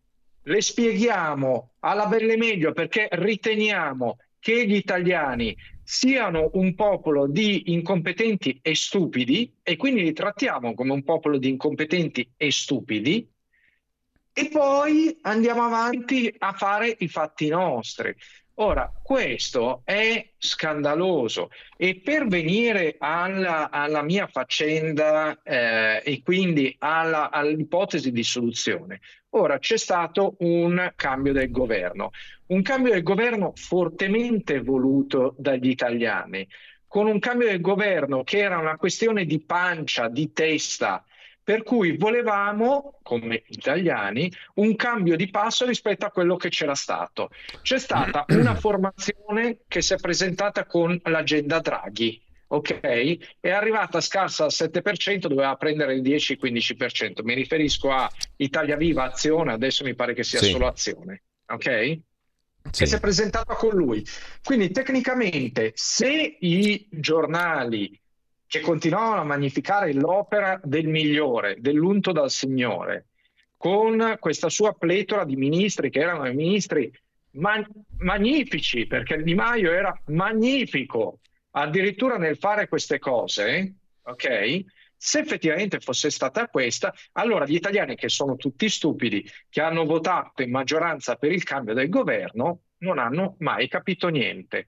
[0.45, 8.61] le spieghiamo alla belle meglio perché riteniamo che gli italiani siano un popolo di incompetenti
[8.63, 13.29] e stupidi e quindi li trattiamo come un popolo di incompetenti e stupidi
[14.35, 18.15] e poi andiamo avanti a fare i fatti nostri.
[18.57, 27.31] Ora, questo è scandaloso e per venire alla, alla mia faccenda eh, e quindi alla,
[27.31, 32.11] all'ipotesi di soluzione, ora c'è stato un cambio del governo,
[32.47, 36.47] un cambio del governo fortemente voluto dagli italiani,
[36.87, 41.03] con un cambio del governo che era una questione di pancia, di testa,
[41.43, 47.29] per cui volevamo, come italiani, un cambio di passo rispetto a quello che c'era stato.
[47.61, 53.39] C'è stata una formazione che si è presentata con l'agenda Draghi, ok?
[53.39, 57.23] È arrivata scarsa al 7%, doveva prendere il 10-15%.
[57.23, 60.51] Mi riferisco a Italia Viva, Azione, adesso mi pare che sia sì.
[60.51, 61.99] solo Azione, ok?
[62.71, 62.85] Sì.
[62.85, 64.05] si è presentata con lui.
[64.41, 67.99] Quindi tecnicamente se i giornali
[68.53, 73.07] che continuavano a magnificare l'opera del migliore, dell'unto dal Signore,
[73.57, 76.93] con questa sua pletora di ministri che erano ministri
[77.31, 77.65] man-
[77.97, 81.21] magnifici, perché Di Maio era magnifico,
[81.53, 84.63] addirittura nel fare queste cose, ok?
[84.95, 90.43] Se effettivamente fosse stata questa, allora gli italiani che sono tutti stupidi, che hanno votato
[90.43, 94.67] in maggioranza per il cambio del governo, non hanno mai capito niente.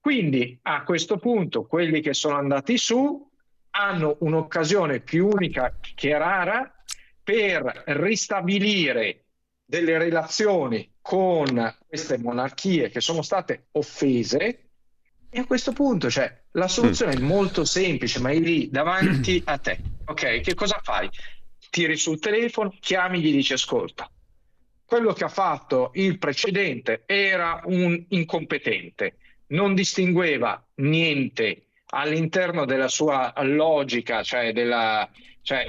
[0.00, 3.28] Quindi a questo punto quelli che sono andati su
[3.72, 6.74] hanno un'occasione più unica che rara
[7.22, 9.26] per ristabilire
[9.64, 14.70] delle relazioni con queste monarchie che sono state offese
[15.32, 17.18] e a questo punto cioè, la soluzione mm.
[17.18, 19.78] è molto semplice, ma è lì davanti a te.
[20.06, 21.08] Ok, che cosa fai?
[21.70, 24.10] Tiri sul telefono, chiami, gli dici ascolta.
[24.84, 29.18] Quello che ha fatto il precedente era un incompetente
[29.50, 35.08] non distingueva niente all'interno della sua logica, cioè della,
[35.42, 35.66] cioè,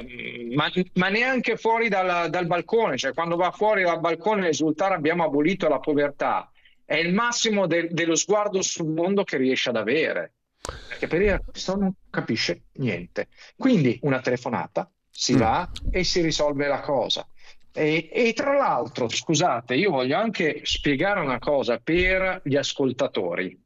[0.53, 5.23] ma, ma, neanche fuori dal, dal, balcone, cioè quando va fuori dal balcone esultare abbiamo
[5.23, 6.51] abolito la povertà,
[6.85, 11.75] è il massimo de, dello sguardo sul mondo che riesce ad avere, perché per questo
[11.75, 13.29] non capisce niente.
[13.55, 15.37] Quindi una telefonata, si mm.
[15.37, 17.25] va e si risolve la cosa.
[17.73, 23.60] E, e, tra l'altro, scusate, io voglio anche spiegare una cosa per gli ascoltatori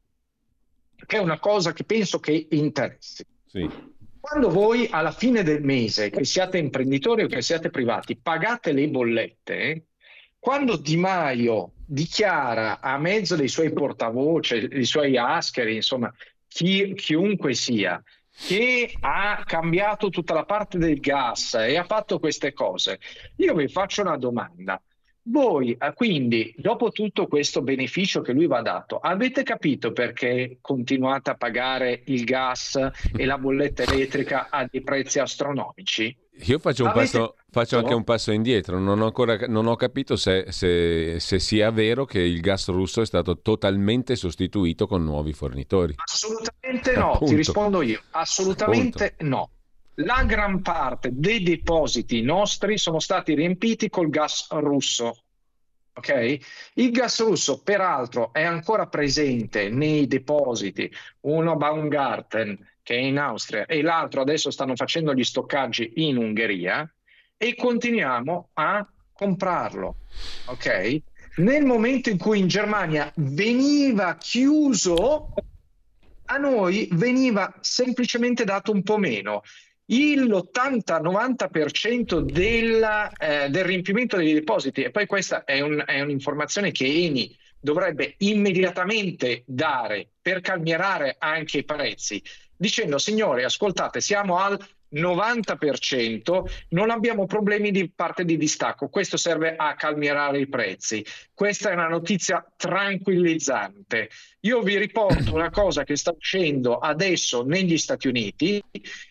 [1.04, 3.24] che è una cosa che penso che interessi.
[3.46, 3.94] Sì.
[4.20, 8.88] Quando voi alla fine del mese, che siate imprenditori o che siate privati, pagate le
[8.88, 9.86] bollette,
[10.38, 16.12] quando Di Maio dichiara a mezzo dei suoi portavoce, dei suoi ascheri, insomma,
[16.48, 22.52] chi, chiunque sia, che ha cambiato tutta la parte del gas e ha fatto queste
[22.52, 22.98] cose,
[23.36, 24.80] io vi faccio una domanda.
[25.28, 31.30] Voi, eh, quindi, dopo tutto questo beneficio che lui va dato, avete capito perché continuate
[31.30, 32.78] a pagare il gas
[33.16, 36.16] e la bolletta elettrica a dei prezzi astronomici?
[36.44, 40.44] Io faccio, passo, faccio, anche un passo indietro, non ho, ancora, non ho capito se,
[40.50, 45.94] se, se, sia vero che il gas russo è stato totalmente sostituito con nuovi fornitori.
[45.96, 47.24] Assolutamente no, Appunto.
[47.24, 49.36] ti rispondo io, assolutamente Appunto.
[49.36, 49.50] no
[49.96, 55.22] la gran parte dei depositi nostri sono stati riempiti col gas russo.
[55.94, 56.40] Okay?
[56.74, 60.90] Il gas russo, peraltro, è ancora presente nei depositi.
[61.20, 66.88] Uno Baumgarten, che è in Austria e l'altro adesso stanno facendo gli stoccaggi in Ungheria
[67.36, 69.96] e continuiamo a comprarlo.
[70.46, 71.00] Ok?
[71.36, 75.32] Nel momento in cui in Germania veniva chiuso,
[76.26, 79.42] a noi veniva semplicemente dato un po' meno.
[79.86, 86.86] L'80-90% della, eh, del riempimento dei depositi, e poi questa è, un, è un'informazione che
[86.86, 92.20] Eni dovrebbe immediatamente dare per calmierare anche i prezzi,
[92.56, 94.58] dicendo signori ascoltate siamo al
[94.92, 98.88] 90% non abbiamo problemi di parte di distacco.
[98.88, 101.04] Questo serve a calmierare i prezzi.
[101.34, 104.10] Questa è una notizia tranquillizzante.
[104.40, 108.62] Io vi riporto una cosa che sta uscendo adesso negli Stati Uniti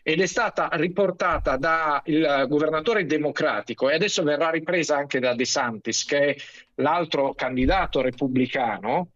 [0.01, 6.05] ed è stata riportata dal governatore democratico e adesso verrà ripresa anche da De Santis,
[6.05, 6.35] che è
[6.75, 9.09] l'altro candidato repubblicano,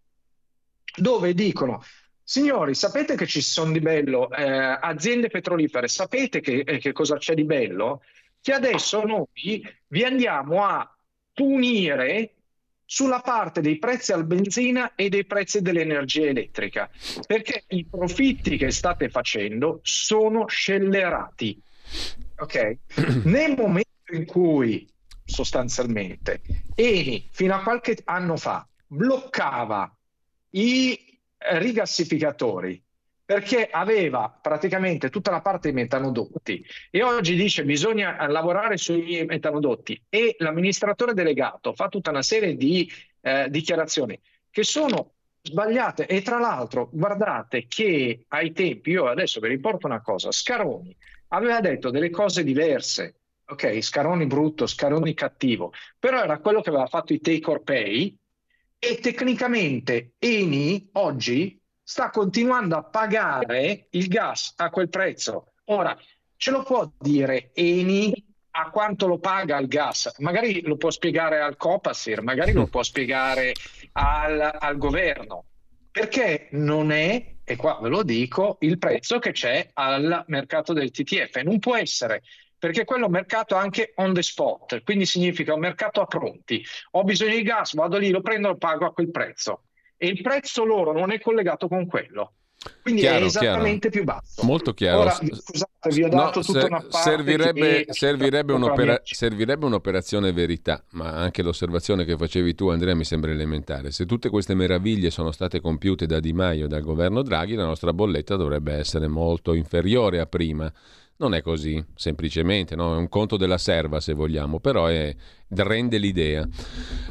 [0.97, 1.81] dove dicono
[2.29, 7.17] Signori, sapete che ci sono di bello eh, aziende petrolifere, sapete che, eh, che, cosa
[7.17, 8.03] c'è di bello?
[8.39, 9.25] Che adesso noi
[9.87, 10.95] vi andiamo a
[11.33, 12.35] punire
[12.85, 16.87] sulla parte dei prezzi al benzina e dei prezzi dell'energia elettrica,
[17.25, 21.59] perché i profitti che state facendo sono scellerati.
[22.37, 22.77] Ok?
[23.25, 24.87] Nel momento in cui
[25.25, 26.41] sostanzialmente
[26.75, 29.91] Eni fino a qualche anno fa bloccava
[30.51, 31.08] i
[31.39, 32.81] rigassificatori
[33.29, 36.65] perché aveva praticamente tutta la parte dei metanodotti.
[36.89, 40.01] E oggi dice bisogna lavorare sui metanodotti.
[40.09, 44.19] E l'amministratore delegato fa tutta una serie di eh, dichiarazioni
[44.49, 45.13] che sono
[45.43, 46.07] sbagliate.
[46.07, 51.59] E tra l'altro guardate che ai tempi, io adesso vi riporto una cosa, Scaroni aveva
[51.59, 57.13] detto delle cose diverse, ok, Scaroni brutto, Scaroni cattivo, però era quello che aveva fatto
[57.13, 58.17] i take or pay
[58.79, 65.51] e tecnicamente Eni oggi sta continuando a pagare il gas a quel prezzo.
[65.65, 65.95] Ora,
[66.37, 68.13] ce lo può dire Eni
[68.51, 70.15] a quanto lo paga il gas?
[70.19, 73.53] Magari lo può spiegare al Copasir, magari lo può spiegare
[73.93, 75.45] al, al governo,
[75.91, 80.91] perché non è, e qua ve lo dico, il prezzo che c'è al mercato del
[80.91, 81.41] TTF.
[81.41, 82.21] Non può essere
[82.59, 86.63] perché quello è un mercato anche on the spot, quindi significa un mercato a pronti.
[86.91, 89.63] Ho bisogno di gas, vado lì, lo prendo, lo pago a quel prezzo.
[89.97, 92.33] E il prezzo loro non è collegato con quello.
[92.81, 93.95] Quindi chiaro, è esattamente chiaro.
[93.95, 94.45] più basso.
[94.45, 94.99] Molto chiaro.
[94.99, 100.83] Ora, scusate, vi ho dato no, tutta una parte servirebbe, servirebbe, un'opera- servirebbe, un'operazione verità,
[100.91, 103.91] ma anche l'osservazione che facevi tu, Andrea, mi sembra elementare.
[103.91, 107.65] Se tutte queste meraviglie sono state compiute da Di Maio e dal governo Draghi, la
[107.65, 110.71] nostra bolletta dovrebbe essere molto inferiore a prima.
[111.21, 112.95] Non è così, semplicemente, no?
[112.95, 115.13] è un conto della serva se vogliamo, però è,
[115.49, 116.47] rende l'idea.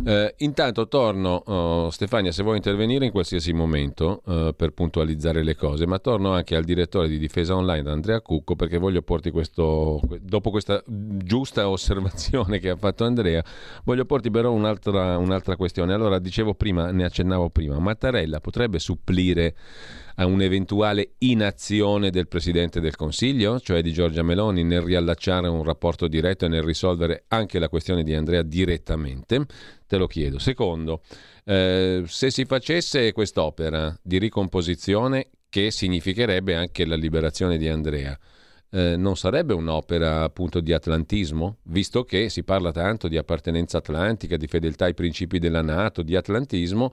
[0.03, 5.55] Eh, intanto torno, oh, Stefania, se vuoi intervenire in qualsiasi momento eh, per puntualizzare le
[5.57, 10.01] cose, ma torno anche al direttore di difesa online, Andrea Cucco, perché voglio porti questo,
[10.23, 13.45] dopo questa giusta osservazione che ha fatto Andrea,
[13.85, 15.93] voglio porti però un'altra, un'altra questione.
[15.93, 19.55] Allora, dicevo prima, ne accennavo prima, Mattarella potrebbe supplire
[20.21, 26.09] a un'eventuale inazione del Presidente del Consiglio, cioè di Giorgia Meloni, nel riallacciare un rapporto
[26.09, 29.47] diretto e nel risolvere anche la questione di Andrea direttamente?
[29.87, 30.39] Te lo chiedo.
[30.39, 31.03] Secondo,
[31.45, 38.19] eh, se si facesse quest'opera di ricomposizione, che significherebbe anche la liberazione di Andrea,
[38.71, 44.37] eh, non sarebbe un'opera appunto di atlantismo, visto che si parla tanto di appartenenza atlantica,
[44.37, 46.93] di fedeltà ai principi della Nato, di atlantismo,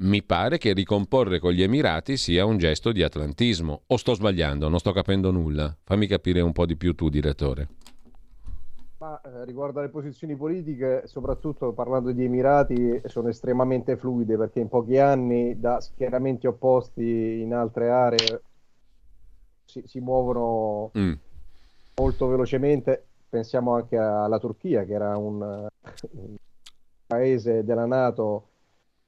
[0.00, 3.82] mi pare che ricomporre con gli Emirati sia un gesto di atlantismo.
[3.86, 4.68] O sto sbagliando?
[4.68, 5.76] Non sto capendo nulla.
[5.82, 7.68] Fammi capire un po' di più tu, direttore.
[8.98, 14.68] Ma eh, riguardo alle posizioni politiche, soprattutto parlando di Emirati, sono estremamente fluide perché in
[14.68, 18.42] pochi anni da schieramenti opposti in altre aree
[19.64, 21.12] si, si muovono mm.
[21.96, 23.06] molto velocemente.
[23.28, 26.36] Pensiamo anche alla Turchia, che era un, un
[27.06, 28.49] paese della Nato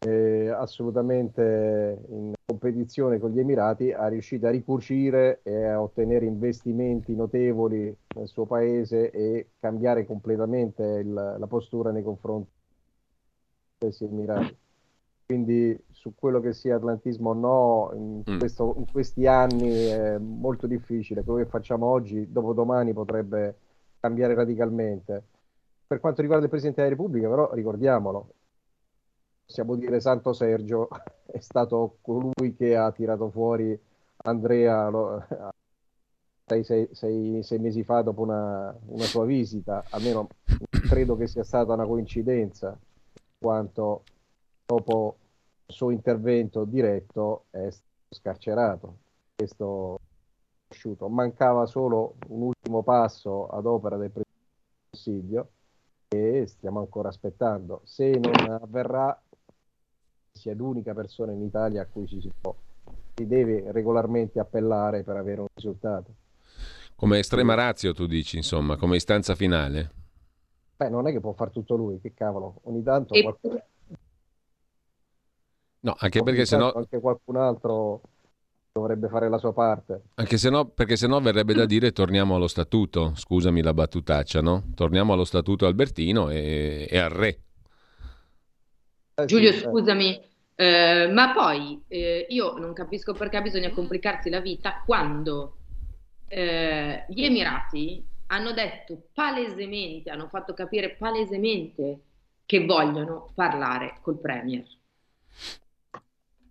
[0.05, 7.15] eh, assolutamente in competizione con gli Emirati, è riuscito a ricucire e a ottenere investimenti
[7.15, 12.51] notevoli nel suo paese e cambiare completamente il, la postura nei confronti
[13.79, 14.57] degli Emirati.
[15.25, 18.39] Quindi su quello che sia atlantismo o no, in, mm.
[18.39, 21.23] questo, in questi anni è molto difficile.
[21.23, 23.57] Quello che facciamo oggi, dopodomani potrebbe
[24.01, 25.23] cambiare radicalmente.
[25.87, 28.35] Per quanto riguarda il Presidente della Repubblica, però ricordiamolo,
[29.45, 30.89] possiamo dire Santo Sergio
[31.27, 33.79] è stato colui che ha tirato fuori
[34.25, 35.27] Andrea lo,
[36.47, 40.29] sei, sei, sei, mesi fa dopo una, una, sua visita, almeno
[40.71, 42.79] credo che sia stata una coincidenza,
[43.39, 44.05] quanto
[44.65, 45.17] dopo
[45.67, 47.69] il suo intervento diretto è
[48.11, 48.99] scarcerato.
[49.35, 49.99] Questo
[50.73, 51.09] riconosciuto.
[51.09, 54.41] Mancava solo un ultimo passo ad opera del Presidente
[54.73, 55.51] del Consiglio
[56.09, 57.83] e stiamo ancora aspettando.
[57.85, 59.21] Se non avverrà,
[60.43, 62.53] sia l'unica persona in Italia a cui ci si, può,
[63.15, 66.15] si deve regolarmente appellare per avere un risultato.
[66.97, 69.91] Come estrema razio, tu dici, insomma, come istanza finale?
[70.77, 73.15] Beh, non è che può fare tutto lui, che cavolo, ogni tanto...
[73.15, 73.23] E...
[73.23, 73.63] Qualcuno...
[75.81, 76.73] No, anche perché sennò...
[76.73, 78.01] Anche qualcun altro
[78.73, 80.03] dovrebbe fare la sua parte.
[80.15, 84.71] Anche se no, perché sennò verrebbe da dire torniamo allo statuto, scusami la battutaccia, no?
[84.75, 87.41] Torniamo allo statuto albertino e, e al re.
[89.15, 89.69] Eh, Giulio, sì, eh.
[89.69, 95.57] scusami, eh, ma poi eh, io non capisco perché bisogna complicarsi la vita quando
[96.29, 102.01] eh, gli Emirati hanno detto palesemente, hanno fatto capire palesemente
[102.47, 104.65] che vogliono parlare col Premier.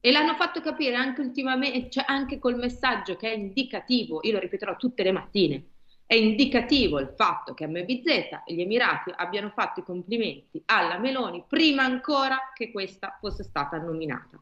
[0.03, 4.39] E l'hanno fatto capire anche ultimamente, cioè anche col messaggio che è indicativo, io lo
[4.39, 5.63] ripeterò tutte le mattine,
[6.11, 8.05] è indicativo il fatto che MBZ
[8.45, 13.77] e gli Emirati abbiano fatto i complimenti alla Meloni prima ancora che questa fosse stata
[13.77, 14.37] nominata.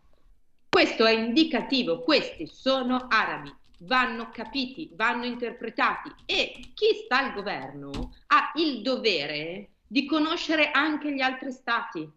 [0.67, 8.15] Questo è indicativo, questi sono arabi, vanno capiti, vanno interpretati e chi sta al governo
[8.26, 12.11] ha il dovere di conoscere anche gli altri stati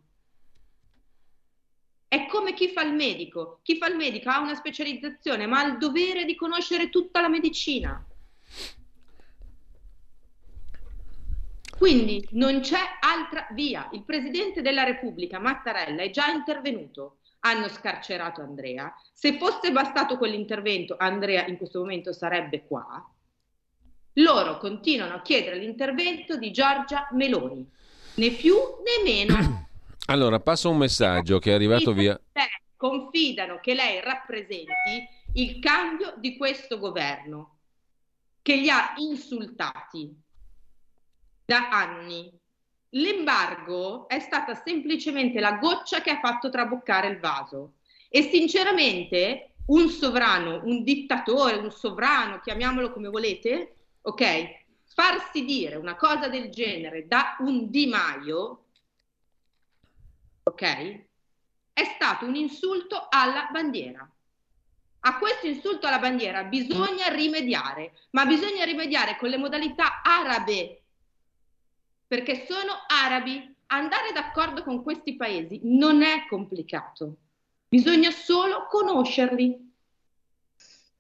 [2.09, 3.61] è come chi fa il medico.
[3.63, 7.29] Chi fa il medico ha una specializzazione, ma ha il dovere di conoscere tutta la
[7.31, 8.07] medicina.
[11.83, 13.89] Quindi non c'è altra via.
[13.91, 17.17] Il Presidente della Repubblica, Mattarella, è già intervenuto.
[17.41, 18.95] Hanno scarcerato Andrea.
[19.13, 23.05] Se fosse bastato quell'intervento, Andrea in questo momento sarebbe qua.
[24.13, 27.69] Loro continuano a chiedere l'intervento di Giorgia Meloni.
[28.15, 29.67] Né più né meno.
[30.07, 32.17] Allora, passo un messaggio che è arrivato via.
[32.77, 34.73] Confidano che lei rappresenti
[35.33, 37.57] il cambio di questo governo
[38.41, 40.22] che li ha insultati
[41.53, 42.33] da anni.
[42.95, 47.75] L'embargo è stata semplicemente la goccia che ha fatto traboccare il vaso
[48.09, 54.61] e sinceramente un sovrano, un dittatore, un sovrano, chiamiamolo come volete, ok?
[54.95, 58.65] Farsi dire una cosa del genere da un Di Maio
[60.45, 61.05] ok?
[61.73, 64.07] È stato un insulto alla bandiera.
[65.05, 70.82] A questo insulto alla bandiera bisogna rimediare, ma bisogna rimediare con le modalità arabe,
[72.13, 73.57] perché sono arabi.
[73.69, 77.17] Andare d'accordo con questi paesi non è complicato,
[77.67, 79.73] bisogna solo conoscerli.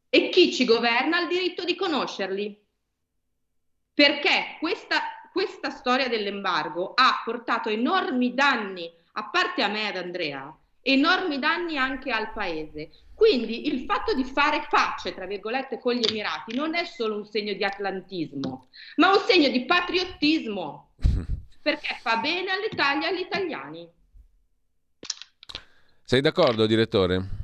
[0.08, 2.58] E chi ci governa ha il diritto di conoscerli.
[3.92, 5.00] Perché questa,
[5.30, 11.78] questa storia dell'embargo ha portato enormi danni a parte a me ed Andrea, enormi danni
[11.78, 12.90] anche al paese.
[13.14, 17.24] Quindi il fatto di fare pace, tra virgolette, con gli Emirati non è solo un
[17.24, 20.94] segno di atlantismo, ma un segno di patriottismo,
[21.62, 23.88] perché fa bene all'Italia e agli italiani.
[26.04, 27.40] Sei d'accordo, direttore?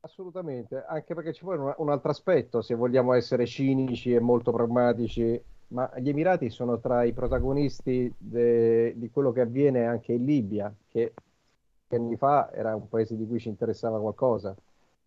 [0.00, 4.50] Assolutamente, anche perché ci vuole un, un altro aspetto, se vogliamo essere cinici e molto
[4.50, 5.40] pragmatici
[5.72, 10.72] ma gli Emirati sono tra i protagonisti de, di quello che avviene anche in Libia,
[10.88, 11.14] che
[11.96, 14.54] anni fa era un paese di cui ci interessava qualcosa.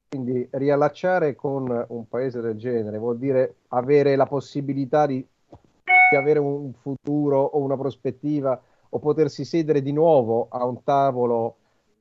[0.07, 6.39] Quindi riallacciare con un paese del genere vuol dire avere la possibilità di, di avere
[6.39, 11.55] un futuro o una prospettiva o potersi sedere di nuovo a un tavolo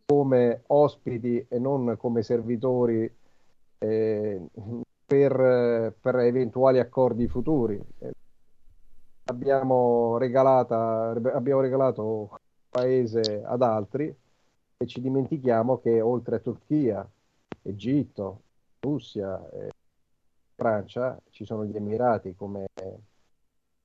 [0.06, 3.10] come ospiti e non come servitori
[3.78, 4.40] eh,
[5.06, 7.82] per, per, eventuali accordi futuri
[9.24, 14.14] abbiamo, regalata, abbiamo regalato paese ad altri
[14.76, 17.08] e ci dimentichiamo che oltre a Turchia,
[17.62, 18.42] Egitto,
[18.80, 19.70] Russia e
[20.54, 22.66] Francia ci sono gli Emirati come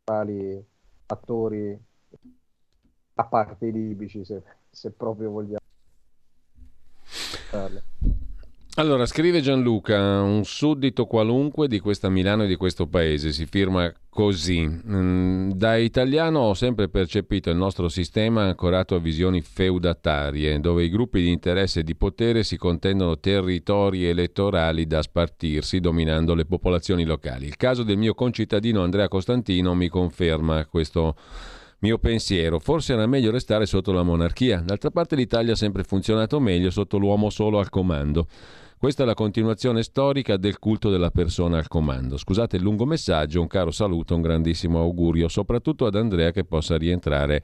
[0.09, 0.65] principali
[1.07, 1.79] attori
[3.15, 5.57] a parte i libici se, se proprio vogliamo
[8.79, 13.91] allora, scrive Gianluca, un suddito qualunque di questa Milano e di questo paese, si firma
[14.07, 14.65] così.
[14.65, 20.89] Mm, da italiano ho sempre percepito il nostro sistema ancorato a visioni feudatarie, dove i
[20.89, 27.03] gruppi di interesse e di potere si contendono territori elettorali da spartirsi, dominando le popolazioni
[27.03, 27.47] locali.
[27.47, 31.15] Il caso del mio concittadino Andrea Costantino mi conferma questo
[31.79, 32.59] mio pensiero.
[32.59, 34.61] Forse era meglio restare sotto la monarchia.
[34.61, 38.27] D'altra parte l'Italia ha sempre funzionato meglio sotto l'uomo solo al comando.
[38.79, 42.15] Questa è la continuazione storica del culto della persona al comando.
[42.15, 46.77] Scusate il lungo messaggio, un caro saluto, un grandissimo augurio, soprattutto ad Andrea che possa
[46.77, 47.43] rientrare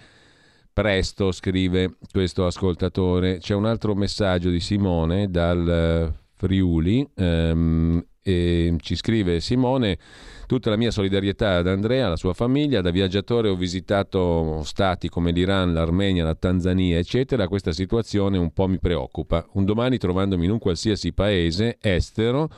[0.72, 3.40] presto, scrive questo ascoltatore.
[3.40, 7.06] C'è un altro messaggio di Simone dal Friuli.
[7.16, 10.00] Ehm, E ci scrive Simone,
[10.48, 15.30] tutta la mia solidarietà ad Andrea, alla sua famiglia, da viaggiatore ho visitato stati come
[15.30, 19.46] l'Iran, l'Armenia, la Tanzania, eccetera, questa situazione un po' mi preoccupa.
[19.52, 22.50] Un domani trovandomi in un qualsiasi paese estero,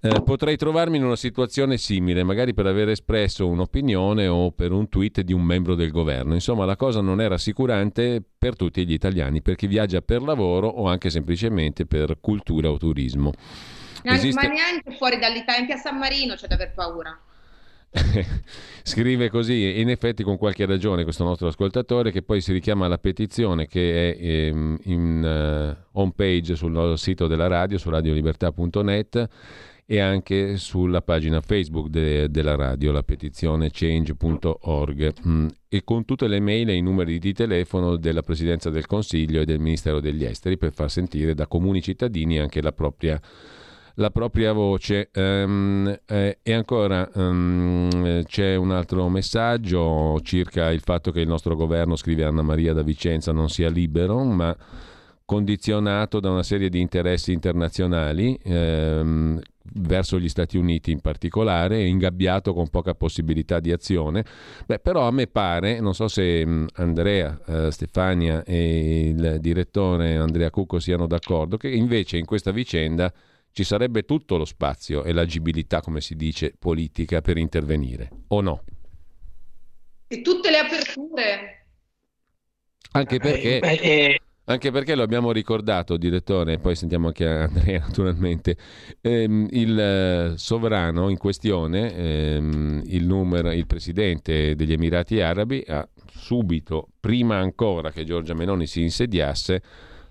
[0.00, 4.88] eh, potrei trovarmi in una situazione simile, magari per aver espresso un'opinione o per un
[4.88, 6.32] tweet di un membro del governo.
[6.32, 10.66] Insomma, la cosa non è rassicurante per tutti gli italiani, per chi viaggia per lavoro
[10.66, 13.32] o anche semplicemente per cultura o turismo.
[14.02, 14.46] Esiste...
[14.46, 17.18] Ma neanche fuori dall'Italia, anche a San Marino c'è da aver paura.
[18.82, 22.98] Scrive così, in effetti con qualche ragione questo nostro ascoltatore che poi si richiama alla
[22.98, 29.28] petizione che è ehm, in uh, home page sul sito della radio, su radiolibertà.net
[29.90, 36.28] e anche sulla pagina Facebook de- della radio, la petizione change.org mm, e con tutte
[36.28, 40.24] le mail e i numeri di telefono della Presidenza del Consiglio e del Ministero degli
[40.24, 43.18] Esteri per far sentire da comuni cittadini anche la propria
[43.98, 45.10] la propria voce.
[45.14, 51.54] Um, eh, e ancora um, c'è un altro messaggio circa il fatto che il nostro
[51.54, 54.56] governo, scrive Anna Maria da Vicenza, non sia libero, ma
[55.24, 59.38] condizionato da una serie di interessi internazionali ehm,
[59.74, 64.24] verso gli Stati Uniti in particolare, ingabbiato con poca possibilità di azione.
[64.64, 70.16] Beh, però a me pare, non so se mm, Andrea, eh, Stefania e il direttore
[70.16, 73.12] Andrea Cucco siano d'accordo, che invece in questa vicenda
[73.52, 78.62] ci sarebbe tutto lo spazio e l'agibilità, come si dice, politica per intervenire, o no?
[80.06, 81.66] E tutte le aperture.
[82.92, 83.58] Anche perché...
[83.60, 88.56] Eh, anche perché lo abbiamo ricordato, direttore, poi sentiamo anche Andrea naturalmente,
[89.02, 95.86] ehm, il eh, sovrano in questione, ehm, il, numero, il presidente degli Emirati Arabi, ha
[96.10, 99.62] subito, prima ancora che Giorgia Meloni si insediasse,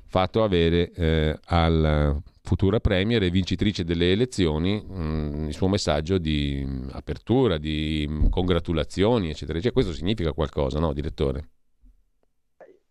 [0.06, 2.16] fatto avere eh, alla
[2.48, 9.30] futura Premier e vincitrice delle elezioni mh, mm, il suo messaggio di apertura, di congratulazioni,
[9.30, 9.60] eccetera.
[9.60, 11.50] Cioè, questo significa qualcosa, no, direttore?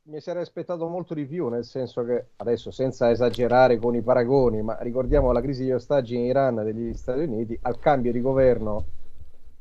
[0.08, 4.62] mi sarei aspettato molto di più, nel senso che adesso senza esagerare con i paragoni,
[4.62, 8.84] ma ricordiamo la crisi di ostaggi in Iran degli Stati Uniti, al cambio di governo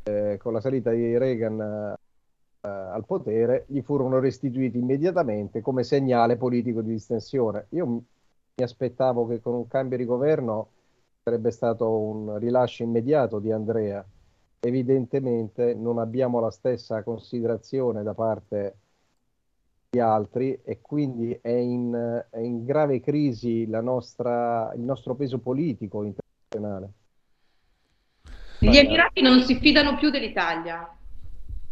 [0.03, 6.37] eh, con la salita di Reagan eh, al potere, gli furono restituiti immediatamente come segnale
[6.37, 7.65] politico di distensione.
[7.69, 8.03] Io
[8.57, 10.69] mi aspettavo che con un cambio di governo
[11.21, 14.05] sarebbe stato un rilascio immediato di Andrea.
[14.61, 18.77] Evidentemente non abbiamo la stessa considerazione da parte
[19.99, 26.93] altri e quindi è in, è in grave crisi nostra, il nostro peso politico internazionale.
[28.59, 30.97] Gli Emirati non si fidano più dell'Italia,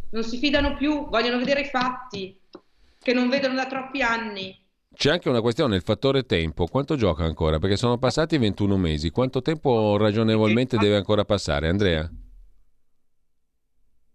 [0.09, 2.39] non si fidano più, vogliono vedere i fatti
[2.99, 4.62] che non vedono da troppi anni.
[4.95, 6.67] C'è anche una questione, il fattore tempo.
[6.67, 7.59] Quanto gioca ancora?
[7.59, 9.09] Perché sono passati 21 mesi.
[9.09, 12.09] Quanto tempo ragionevolmente deve ancora passare, Andrea?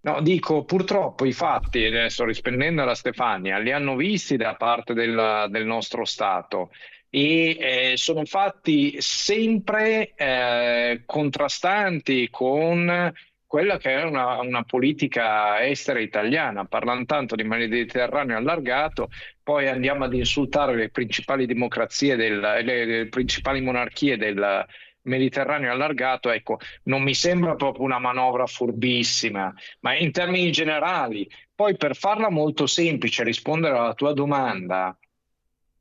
[0.00, 5.48] No, dico purtroppo i fatti, adesso rispondendo alla Stefania, li hanno visti da parte del,
[5.50, 6.70] del nostro Stato
[7.10, 13.12] e eh, sono fatti sempre eh, contrastanti con
[13.48, 16.66] quella che è una, una, politica estera italiana.
[16.66, 19.08] Parlano tanto di Mediterraneo allargato,
[19.42, 24.66] poi andiamo ad insultare le principali democrazie, del, le, le principali monarchie del,
[25.08, 31.28] Mediterraneo allargato, ecco, non mi sembra proprio una manovra furbissima, ma in termini generali.
[31.54, 34.96] Poi per farla molto semplice, rispondere alla tua domanda,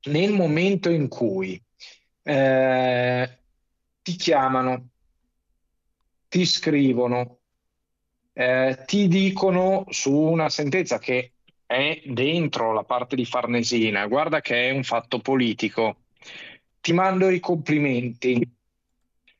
[0.03, 1.61] nel momento in cui
[2.23, 3.39] eh,
[4.01, 4.87] ti chiamano,
[6.29, 7.36] ti scrivono,
[8.39, 11.31] eh, ti dicono su una sentenza che
[11.65, 16.01] è dentro la parte di Farnesina, guarda che è un fatto politico,
[16.79, 18.47] ti mando i complimenti,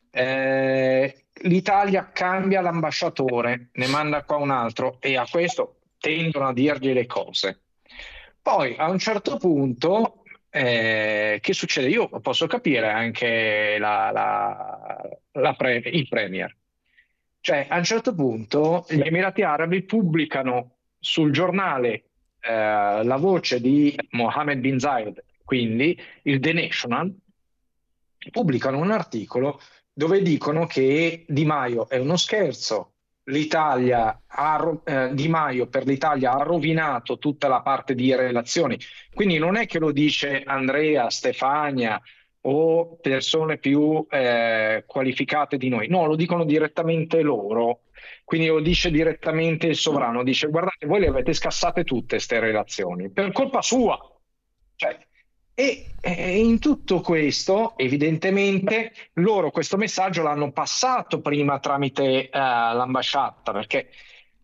[0.10, 6.92] eh, l'Italia cambia l'ambasciatore, ne manda qua un altro e a questo tendono a dirgli
[6.92, 7.62] le cose.
[8.42, 11.90] Poi a un certo punto, eh, che succede?
[11.90, 15.00] Io posso capire anche la, la,
[15.34, 16.52] la pre- il Premier.
[17.48, 22.04] Cioè, a un certo punto gli Emirati Arabi pubblicano sul giornale
[22.42, 27.10] eh, la voce di Mohammed bin Zayed, quindi il The National,
[28.32, 29.62] pubblicano un articolo
[29.94, 32.96] dove dicono che Di Maio è uno scherzo,
[33.28, 38.78] l'Italia ha, eh, Di Maio per l'Italia ha rovinato tutta la parte di relazioni.
[39.14, 41.98] Quindi non è che lo dice Andrea, Stefania
[42.50, 47.82] o persone più eh, qualificate di noi, no, lo dicono direttamente loro.
[48.24, 53.10] Quindi lo dice direttamente il sovrano, dice guardate, voi le avete scassate tutte queste relazioni
[53.10, 53.98] per colpa sua.
[54.76, 54.98] Cioè,
[55.60, 63.52] E eh, in tutto questo, evidentemente, loro questo messaggio l'hanno passato prima tramite eh, l'ambasciata,
[63.52, 63.90] perché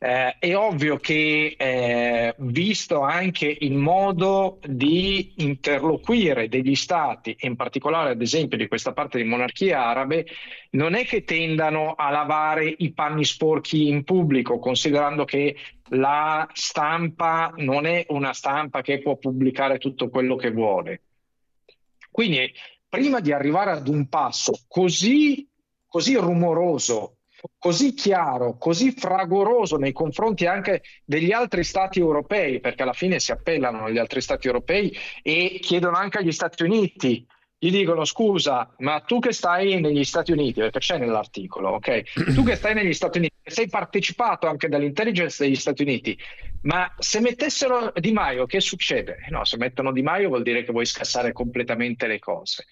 [0.03, 8.09] eh, è ovvio che, eh, visto anche il modo di interloquire degli stati, in particolare
[8.09, 10.25] ad esempio di questa parte di monarchie arabe,
[10.71, 15.55] non è che tendano a lavare i panni sporchi in pubblico, considerando che
[15.91, 21.01] la stampa non è una stampa che può pubblicare tutto quello che vuole.
[22.11, 22.51] Quindi,
[22.89, 25.47] prima di arrivare ad un passo così,
[25.87, 27.19] così rumoroso
[27.57, 33.31] così chiaro, così fragoroso nei confronti anche degli altri stati europei, perché alla fine si
[33.31, 37.25] appellano agli altri stati europei e chiedono anche agli Stati Uniti.
[37.57, 42.33] Gli dicono scusa, ma tu che stai negli Stati Uniti, perché c'è nell'articolo, ok?
[42.33, 46.17] Tu che stai negli Stati Uniti, sei partecipato anche dall'intelligence degli Stati Uniti,
[46.63, 49.19] ma se mettessero Di Maio, che succede?
[49.29, 52.65] No, se mettono Di Maio vuol dire che vuoi scassare completamente le cose.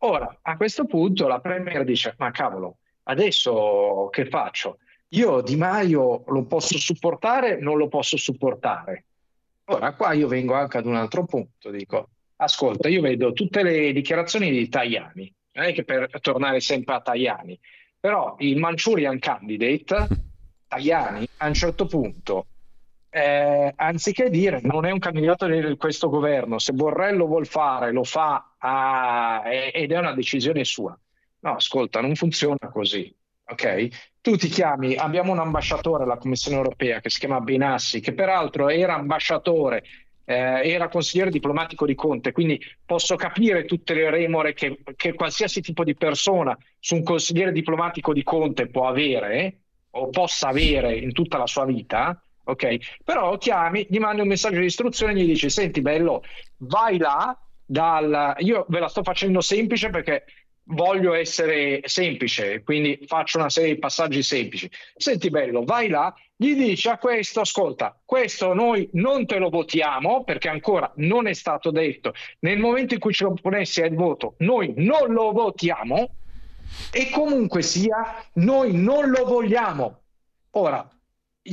[0.00, 4.78] Ora, a questo punto la Premier dice, ma cavolo, adesso che faccio?
[5.08, 9.04] Io Di Maio lo posso supportare, non lo posso supportare.
[9.66, 13.92] Ora qua io vengo anche ad un altro punto, dico, ascolta, io vedo tutte le
[13.92, 17.58] dichiarazioni di Tajani, non è che per tornare sempre a Tajani,
[17.98, 20.06] però il Manchurian Candidate,
[20.68, 22.46] Tajani, a un certo punto,
[23.08, 27.92] eh, anziché dire non è un candidato di questo governo, se Borrell lo vuol fare,
[27.92, 30.98] lo fa ah, ed è una decisione sua.
[31.44, 33.14] No, ascolta, non funziona così.
[33.46, 33.88] Ok?
[34.22, 38.70] Tu ti chiami, abbiamo un ambasciatore alla Commissione europea che si chiama Benassi, che peraltro
[38.70, 39.84] era ambasciatore,
[40.24, 45.60] eh, era consigliere diplomatico di Conte, quindi posso capire tutte le remore che, che, qualsiasi
[45.60, 49.58] tipo di persona su un consigliere diplomatico di Conte può avere
[49.90, 52.18] o possa avere in tutta la sua vita.
[52.46, 56.22] Ok, però chiami, gli mandi un messaggio di istruzione e gli dici: Senti, bello,
[56.58, 57.38] vai là.
[57.66, 58.34] Dal...
[58.40, 60.24] Io ve la sto facendo semplice perché
[60.66, 64.70] voglio essere semplice, quindi faccio una serie di passaggi semplici.
[64.96, 70.24] Senti bello, vai là, gli dici a questo, ascolta, questo noi non te lo votiamo
[70.24, 72.14] perché ancora non è stato detto.
[72.40, 76.16] Nel momento in cui ce lo ponessi al voto, noi non lo votiamo
[76.90, 80.00] e comunque sia, noi non lo vogliamo.
[80.52, 80.88] Ora,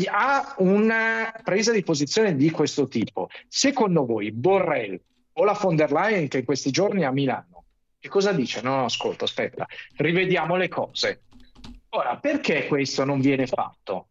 [0.05, 3.29] ha una presa di posizione di questo tipo.
[3.47, 4.99] Secondo voi Borrell
[5.33, 7.50] o la von der Leyen che in questi giorni a Milano
[8.01, 8.61] che cosa dice?
[8.61, 11.21] No, no, ascolta, aspetta, rivediamo le cose.
[11.89, 14.07] Ora, perché questo non viene fatto?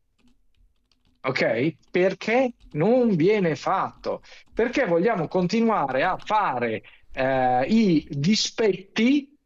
[1.22, 1.74] Ok?
[1.90, 4.22] Perché non viene fatto?
[4.54, 6.82] Perché vogliamo continuare a fare
[7.12, 9.36] eh, i dispetti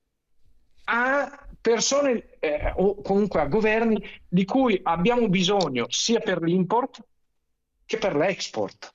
[0.84, 7.02] a persone eh, o comunque a governi di cui abbiamo bisogno sia per l'import
[7.86, 8.94] che per l'export.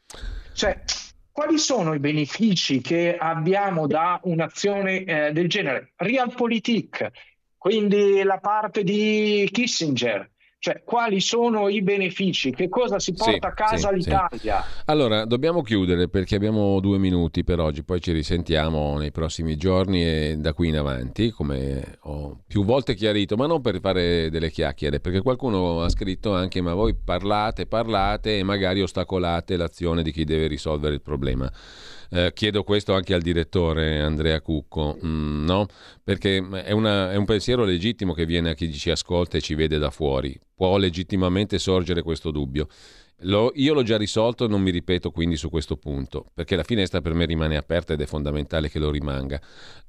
[0.54, 0.84] Cioè,
[1.32, 5.94] quali sono i benefici che abbiamo da un'azione eh, del genere?
[5.96, 7.12] Realpolitik,
[7.58, 10.30] quindi la parte di Kissinger,
[10.60, 12.52] cioè, quali sono i benefici?
[12.52, 14.62] Che cosa si porta sì, a casa sì, l'Italia?
[14.62, 14.82] Sì.
[14.86, 20.04] Allora, dobbiamo chiudere perché abbiamo due minuti per oggi, poi ci risentiamo nei prossimi giorni
[20.04, 24.52] e da qui in avanti, come ho più volte chiarito, ma non per fare delle
[24.52, 30.12] chiacchiere, perché qualcuno ha scritto anche ma voi parlate, parlate e magari ostacolate l'azione di
[30.12, 31.50] chi deve risolvere il problema.
[32.12, 35.68] Eh, chiedo questo anche al direttore Andrea Cucco, mm, no?
[36.04, 39.54] perché è, una, è, un pensiero legittimo che viene a chi ci ascolta e ci
[39.54, 40.38] vede da fuori.
[40.56, 42.68] Può legittimamente sorgere questo dubbio.
[43.24, 47.02] Lo, io l'ho già risolto, non mi ripeto quindi su questo punto, perché la finestra
[47.02, 49.40] per me rimane aperta ed è fondamentale che lo rimanga.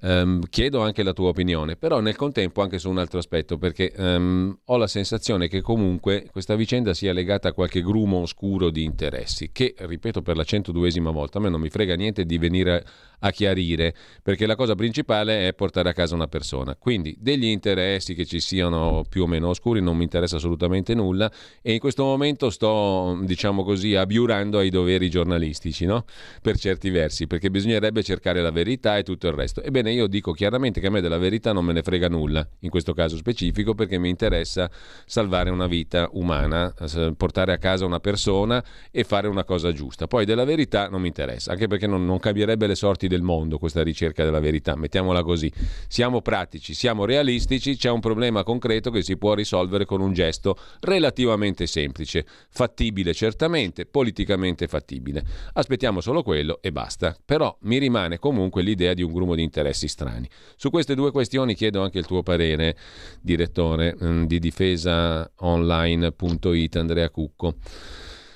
[0.01, 3.93] Um, chiedo anche la tua opinione, però nel contempo anche su un altro aspetto, perché
[3.97, 8.83] um, ho la sensazione che comunque questa vicenda sia legata a qualche grumo oscuro di
[8.83, 12.85] interessi, che, ripeto per la 102esima volta, a me non mi frega niente di venire
[13.21, 16.77] a chiarire, perché la cosa principale è portare a casa una persona.
[16.77, 21.31] Quindi degli interessi che ci siano più o meno oscuri non mi interessa assolutamente nulla
[21.63, 26.05] e in questo momento sto, diciamo così, abiurando ai doveri giornalistici, no?
[26.43, 29.63] Per certi versi, perché bisognerebbe cercare la verità e tutto il resto.
[29.63, 32.71] Ebbene, io dico chiaramente che a me della verità non me ne frega nulla, in
[32.71, 34.71] questo caso specifico, perché mi interessa
[35.07, 36.75] salvare una vita umana,
[37.17, 40.07] portare a casa una persona e fare una cosa giusta.
[40.07, 43.59] Poi della verità non mi interessa, anche perché non, non cambierebbe le sorti del mondo
[43.59, 45.53] questa ricerca della verità, mettiamola così.
[45.89, 50.57] Siamo pratici, siamo realistici, c'è un problema concreto che si può risolvere con un gesto
[50.81, 55.25] relativamente semplice, fattibile certamente, politicamente fattibile.
[55.53, 57.17] Aspettiamo solo quello e basta.
[57.25, 60.29] Però mi rimane comunque l'idea di un grumo di interessi strani.
[60.57, 62.77] Su queste due questioni chiedo anche il tuo parere,
[63.21, 67.57] direttore mm, di difesaonline.it Andrea Cucco.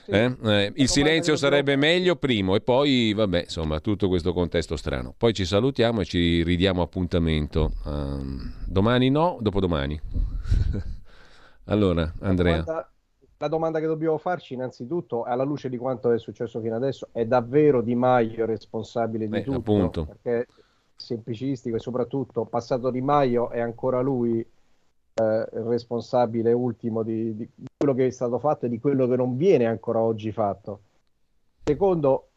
[0.06, 0.36] Eh?
[0.42, 5.14] Eh, il silenzio sarebbe meglio primo e poi, vabbè, insomma, tutto questo contesto strano.
[5.16, 7.72] Poi ci salutiamo e ci ridiamo appuntamento.
[7.84, 10.00] Um, domani no, dopodomani.
[11.66, 12.88] allora, Andrea.
[13.38, 17.26] La domanda, che dobbiamo farci innanzitutto, alla luce di quanto è successo fino adesso, è
[17.26, 19.58] davvero Di Maio responsabile di eh, tutto?
[19.58, 20.04] Appunto.
[20.06, 20.46] Perché
[20.96, 27.94] semplicistico e soprattutto passato Di Maio è ancora lui eh, responsabile ultimo di, di, quello
[27.94, 30.80] che è stato fatto e di quello che non viene ancora oggi fatto.
[31.62, 32.28] Secondo,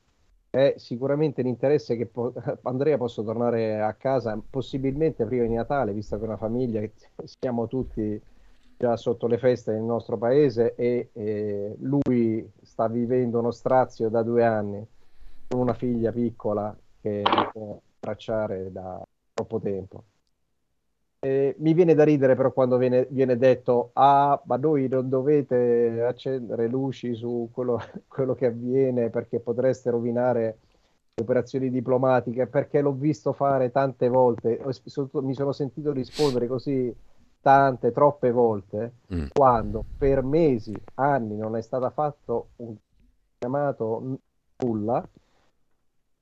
[0.50, 2.34] è sicuramente l'interesse che po-
[2.64, 6.82] Andrea possa tornare a casa, possibilmente prima di Natale, visto che è una famiglia,
[7.24, 8.22] siamo tutti
[8.78, 14.22] già sotto le feste nel nostro paese e, e lui sta vivendo uno strazio da
[14.22, 14.86] due anni
[15.48, 19.02] con una figlia piccola che può abbracciare da
[19.34, 20.04] troppo tempo.
[21.20, 26.04] Eh, mi viene da ridere però quando viene, viene, detto ah ma voi non dovete
[26.08, 30.58] accendere luci su quello, quello, che avviene perché potreste rovinare
[31.16, 34.62] le operazioni diplomatiche perché l'ho visto fare tante volte
[35.14, 36.96] mi sono sentito rispondere così
[37.48, 39.28] tante troppe volte mm.
[39.32, 42.76] quando per mesi anni non è stato fatto un
[43.38, 44.20] chiamato
[44.58, 45.08] nulla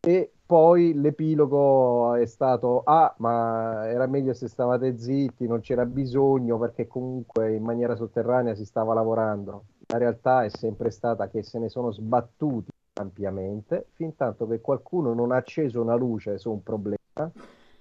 [0.01, 6.59] e poi l'epilogo è stato, ah, ma era meglio se stavate zitti, non c'era bisogno
[6.59, 9.63] perché comunque in maniera sotterranea si stava lavorando.
[9.87, 12.69] La realtà è sempre stata che se ne sono sbattuti
[12.99, 17.31] ampiamente, fin tanto che qualcuno non ha acceso una luce su un problema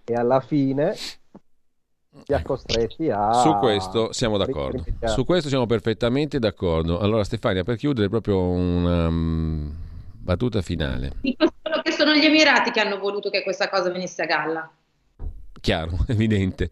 [0.02, 0.94] e alla fine
[2.22, 3.32] si è costretti a...
[3.32, 4.84] Su questo siamo d'accordo.
[5.06, 6.98] Su questo siamo perfettamente d'accordo.
[6.98, 9.72] Allora Stefania, per chiudere proprio una um,
[10.20, 11.12] battuta finale.
[11.20, 14.70] Dico solo che sono gli Emirati che hanno voluto che questa cosa venisse a galla.
[15.64, 16.68] Chiaro, evidente.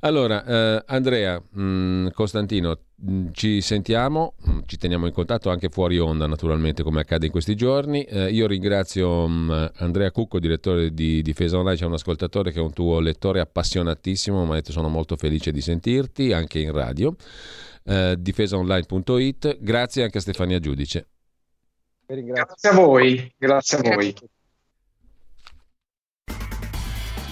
[0.00, 5.12] Allora, eh, Andrea, mh, mm, Costantino, mh, mm, ci sentiamo, mh, mm, ci teniamo in
[5.14, 8.02] contatto anche fuori onda, naturalmente, come accade in questi giorni.
[8.02, 12.74] Eh, io ringrazio Andrea Cucco, direttore di Difesa Online, c'è un ascoltatore che è un
[12.74, 17.16] tuo lettore appassionatissimo, mi ha detto sono molto felice di sentirti, anche in radio.
[17.84, 19.60] Eh, difesaonline.it.
[19.62, 21.06] Grazie anche a Stefania Giudice.
[22.04, 24.14] Grazie a voi, grazie a voi.